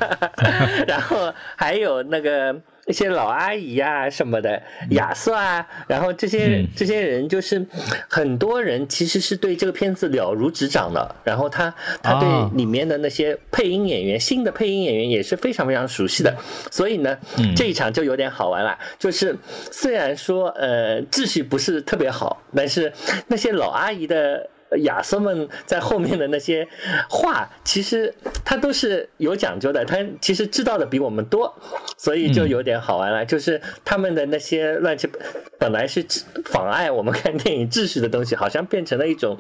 [0.88, 2.56] 然后还有那个。
[2.88, 4.62] 一些老阿姨呀、什么的，
[4.92, 7.66] 亚瑟啊，然后这些、嗯这些人就是
[8.08, 11.74] 很多人其实是对这个片子了如指掌的，然后他
[12.04, 16.36] 他啊对里面的那些配音演员、新的配音演员也是非常非常熟悉的，
[16.72, 18.78] 所以呢，嗯这一场就有点好玩了。
[19.00, 19.36] 就是
[19.72, 22.92] 虽然说呃秩序不是特别好，但是
[23.28, 24.50] 那些老阿姨的。
[24.84, 26.68] 亚瑟们在后面的那些
[27.10, 28.14] 话，其实
[28.44, 31.54] 他都是有讲究的，他其实知道的比我们多，
[31.98, 33.26] 所以就有点好玩了。
[33.26, 35.20] 就是他们的那些乱七八，
[35.58, 36.06] 本来是
[36.46, 39.38] 妨碍我们看电影秩序的东西，好像变成了一种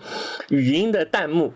[0.49, 1.51] 语音的弹幕。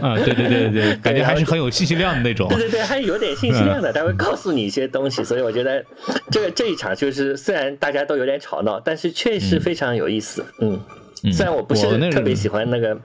[0.00, 2.48] 啊，对对对对对， 感觉还是很有信息量的那种。
[2.48, 5.84] 对对对，还有点信息量的，他会告诉你一些东西，所以我觉得
[6.30, 10.44] 这个这一场就是虽然大家都有点吵闹，但是确实非常有意思。
[10.60, 10.80] 嗯，
[11.30, 12.98] 虽然我不是特别喜欢那个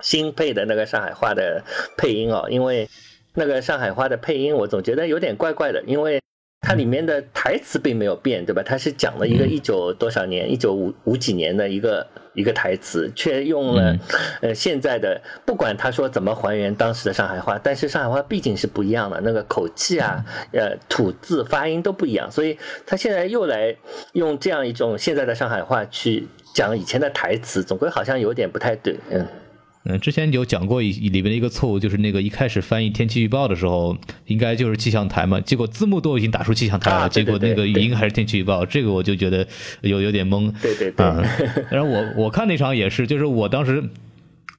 [0.00, 1.62] 新配的那个上海话的
[1.96, 2.88] 配音哦，因为
[3.34, 6.20] 那个上海话的配音我总觉得有点怪怪的，因为。
[6.62, 8.60] 它里面的台词并没有变，对吧？
[8.60, 12.04] 它是讲了一个一九多少年，一九五五几年的一个
[12.34, 13.96] 一个台词，却用了
[14.40, 23.76] 呃现在的，不管他说怎么还原当时的上海话，但是上海话毕竟是不一样的，那个口气啊，呃吐字发音都不一样，所以他现在又来
[24.14, 26.26] 用这样一种现在的上海话去
[26.56, 29.26] 讲以前的台词，总归好像有点不太对，嗯。
[29.84, 33.94] 嗯，之前有讲过一里面的一个错误，就是那个一开始翻译天气预报的时候，
[34.24, 39.46] 应该就是气象台嘛，结果字幕都已经打出气象台了，啊对结果那个语音还是天气预报，这个我就觉得
[39.82, 40.50] 有有点懵。
[40.62, 41.22] 对对对嗯，
[41.70, 43.84] 然后我我看那场也是，就是我当时。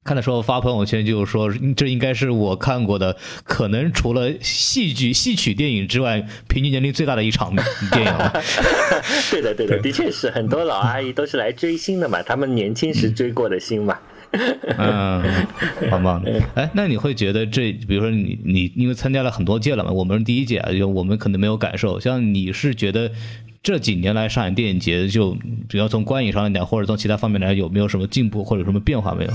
[0.08, 7.53] 看的时候发朋友圈，就是说这应该是我看过的，可能除了戏剧戏曲电影之外，平均年龄最大的一场
[7.91, 8.41] 电影了。
[9.30, 13.97] 对的，对的，的确是很多老阿姨都是来追星的嘛，他们年轻时追过的星嘛。
[14.78, 15.24] 嗯，
[15.89, 16.24] 好棒。
[16.55, 21.99] 哎，那你会觉得这，比如说你你因为参加了很多届了嘛，我们第一届啊，就我们可能没有感受。
[21.99, 23.12] 像你是觉得
[23.68, 25.36] 这几年来上海电影节，就
[25.68, 29.32] 主要从观影上来讲，或者从其他方面来，有没有什么进步或者有什么变化没有？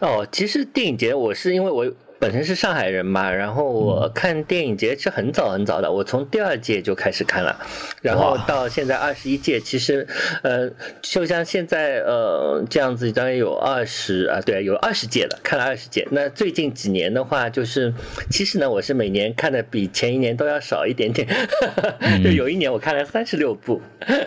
[0.00, 1.84] 哦，其实电影节我是因为我
[2.18, 7.56] 本身是上海人嘛，然后我看电影节是很早很早的，我从第二届就开始看了，
[8.02, 10.06] 然后到现在二十一届，其实
[10.42, 10.68] 呃，
[11.00, 16.06] 就像现在呃这样子，当然有二十啊，对，有二十届了，看了二十届。
[16.10, 17.92] 那最近几年的话，就是
[18.30, 21.28] 其实呢，我是每年看的比前一年都要少一点点，
[22.24, 23.80] 就有一年我看了三十六部，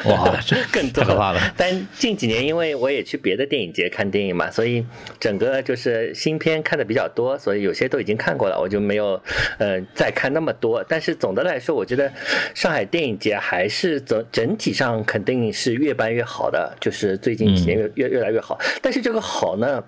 [0.06, 1.54] 哇，这 更多太可怕了。
[1.58, 4.86] 但近几年因为我也去别的电影节看电影嘛，所以
[5.20, 9.22] 整个就是新片看的比较多，所以有些都已经看过了，我就没有
[9.60, 10.84] 呃再看那么多。
[10.88, 12.12] 但是总的来说，我觉得
[12.54, 18.60] 上海电影节还是整整体上肯定是越办越好的，就是最近几年越越越来越好。
[18.82, 19.84] 但是这个好呢，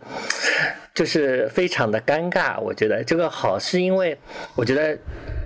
[0.94, 2.60] 就是非常的尴尬。
[2.60, 4.18] 我觉得这个好是因为
[4.56, 4.98] 我觉得。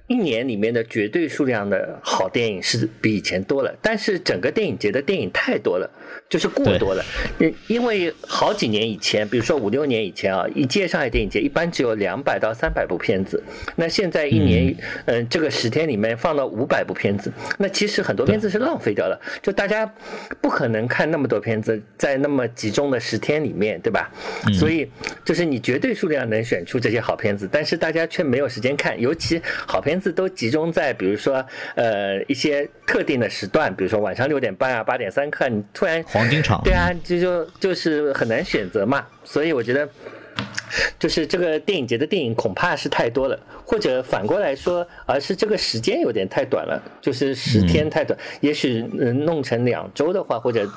[0.10, 5.91] 一年里面的绝对数量的好电影是比以前多了，但是整个电影节的电影太多了，
[6.30, 7.04] 就是过多了。
[7.39, 13.43] 因因为好几年以前，比如说五六年以前啊，一届上海电影节一般只有两百到三百部片子，
[13.76, 14.74] 那现在一年，
[15.08, 19.86] 嗯，这个十天里面放了五百部片子，那其实很多片子是浪费掉了，就大家
[20.39, 24.10] 不可能看那么多片子在那么集中的十天里面，对吧？
[24.54, 24.89] 所以
[25.26, 29.98] 就是你绝对数量能选出这些好片子，但是大家却没有时间看，尤其好片。
[29.98, 39.04] 子都集中在，比如说，呃，一些特定的时段，比如说晚上六点半啊，八点三刻，你突然黄金场，对啊，就就就是很难选择嘛。
[39.24, 39.90] 所以我觉得，
[41.00, 48.18] 就是这个电影节的电影恐怕是太多了，或者反过来说，而是这个时间有点太短了，就是十天太短。
[48.42, 50.68] 也许能弄成两周的话，或者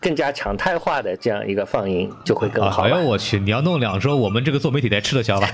[0.00, 2.82] 更加常态化的这样一个放映就会更好。
[2.82, 5.48] 哎呦我去，你要弄两周，我们这个做媒体得吃得消吧？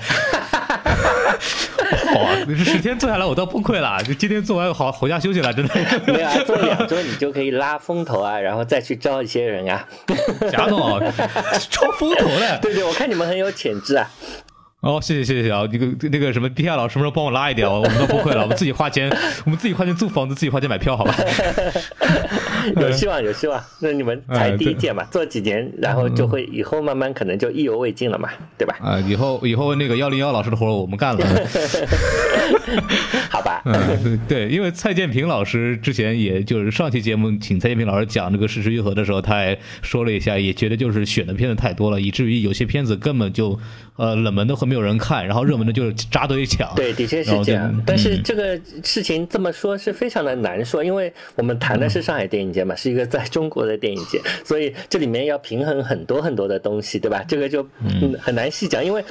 [2.13, 2.35] 好啊！
[2.47, 4.01] 你十天做下来，我都崩溃了。
[4.03, 5.73] 就今天做完，好回家休息了，真的。
[6.07, 9.87] 没有啊，做两周你就可以拉风投啊，然后再去招一些人啊。
[10.51, 10.99] 贾总，
[11.69, 12.59] 招风投了。
[12.61, 14.09] 对对，我看你们很有潜质啊。
[14.81, 15.67] 哦，谢谢谢谢啊！
[15.69, 17.69] 那个那个什么，地下老师什么时候帮我拉一点？
[17.69, 19.09] 我们都崩溃了，我们自己花钱，
[19.43, 21.13] 我们自己花钱租房子，自己花钱买票，好吧？
[22.79, 23.61] 有希望，有希望。
[23.81, 28.77] 那你们才第一届嘛，做几年，然后就会以后慢慢可能就意犹未尽了嘛，对吧？
[28.81, 31.25] 啊，以后以后那个幺零幺老师的活我们干了。
[33.29, 33.61] 好吧。
[33.65, 43.59] 嗯，对，因为蔡建平老师之前也就是上期节目请蔡建平老师讲这个事实愈合的时候，他也说了一下，也觉得就是选的片子太多了，以至于有些片子根本就
[43.97, 44.69] 呃冷门的会。
[44.69, 46.71] 没有人看，然后热门的就是扎堆抢。
[46.75, 47.75] 对，的确是这样。
[47.87, 57.23] 但是这个事情这么说，是非常的难说，因为我们谈的是上海电影节嘛，是一个在中国的电影节，所以这里面要平衡很多很多的东西，对吧？
[57.27, 57.65] 这个就
[58.19, 59.03] 很难细讲，因为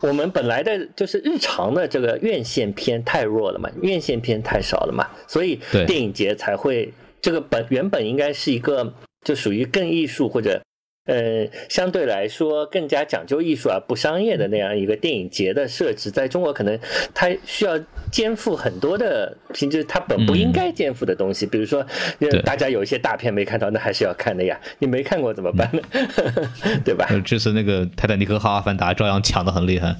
[0.00, 8.92] 我们本来的就是日常的这个院线片太弱了嘛，院线片太少了嘛，所以电影节才会这个本原本应该是一个
[9.24, 10.60] 就属于更艺术或者。
[11.06, 16.78] 呃，相对来说更加讲究艺术而不商业的那样一个电影节的设置，在中国可能
[17.12, 17.78] 它需要
[18.10, 21.44] 肩负很多的，平时它本不应该肩负的东西。
[21.44, 21.84] 比如说，
[22.42, 24.58] 大家有一些大片没看到，那还是要看的呀。
[24.78, 25.82] 你没看过怎么办呢？
[26.82, 27.06] 对吧？
[27.22, 29.94] 这次那个《泰坦尼克号》《阿凡达》照样抢的很厉害。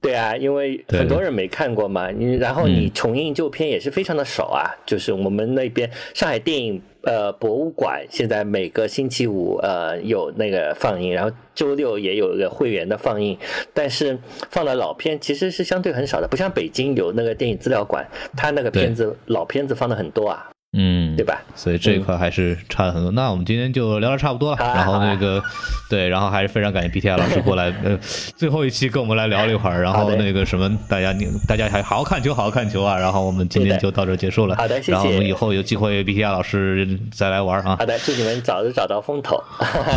[0.00, 4.66] 对啊，因为很多人没看过嘛，你然后你重映旧片也是非常的少啊。
[4.84, 6.82] 就是我们那边上海电影。
[7.06, 13.38] 呃，博物馆现在每个星期五呃有那个放映，然后周六也有一个会员的放映，
[13.72, 14.18] 但是
[14.50, 18.04] 放的老片其实是相对很少的，不像北京有那个电影资料馆，
[18.36, 20.50] 它那个片子老片子放的很多啊。
[20.78, 21.40] 嗯，对吧？
[21.54, 23.10] 所以这一块还是差了很多。
[23.12, 24.58] 那我们今天就聊的差不多了。
[24.58, 25.42] 然后那个，
[25.88, 27.98] 对，然后还是非常感谢 B T I 老师过来， 呃，
[28.36, 29.82] 最后一期跟我们来聊了一会儿。
[29.82, 32.98] 然后那个什么，大家你大家还好好看球，好好看球啊。
[32.98, 34.54] 然后我们今天就到这结束了。
[34.56, 34.92] 好的，谢谢。
[34.92, 37.76] 然后我们以后有机会 B T I 老师再来玩啊。
[37.78, 39.42] 好的，祝你们早日找到风头。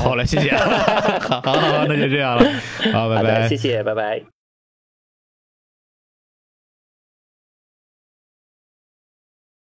[0.03, 0.55] 好嘞，谢谢。
[0.55, 2.45] 好，好，那就这样了。
[2.93, 3.49] 好，拜拜。
[3.49, 4.38] 谢谢，拜拜。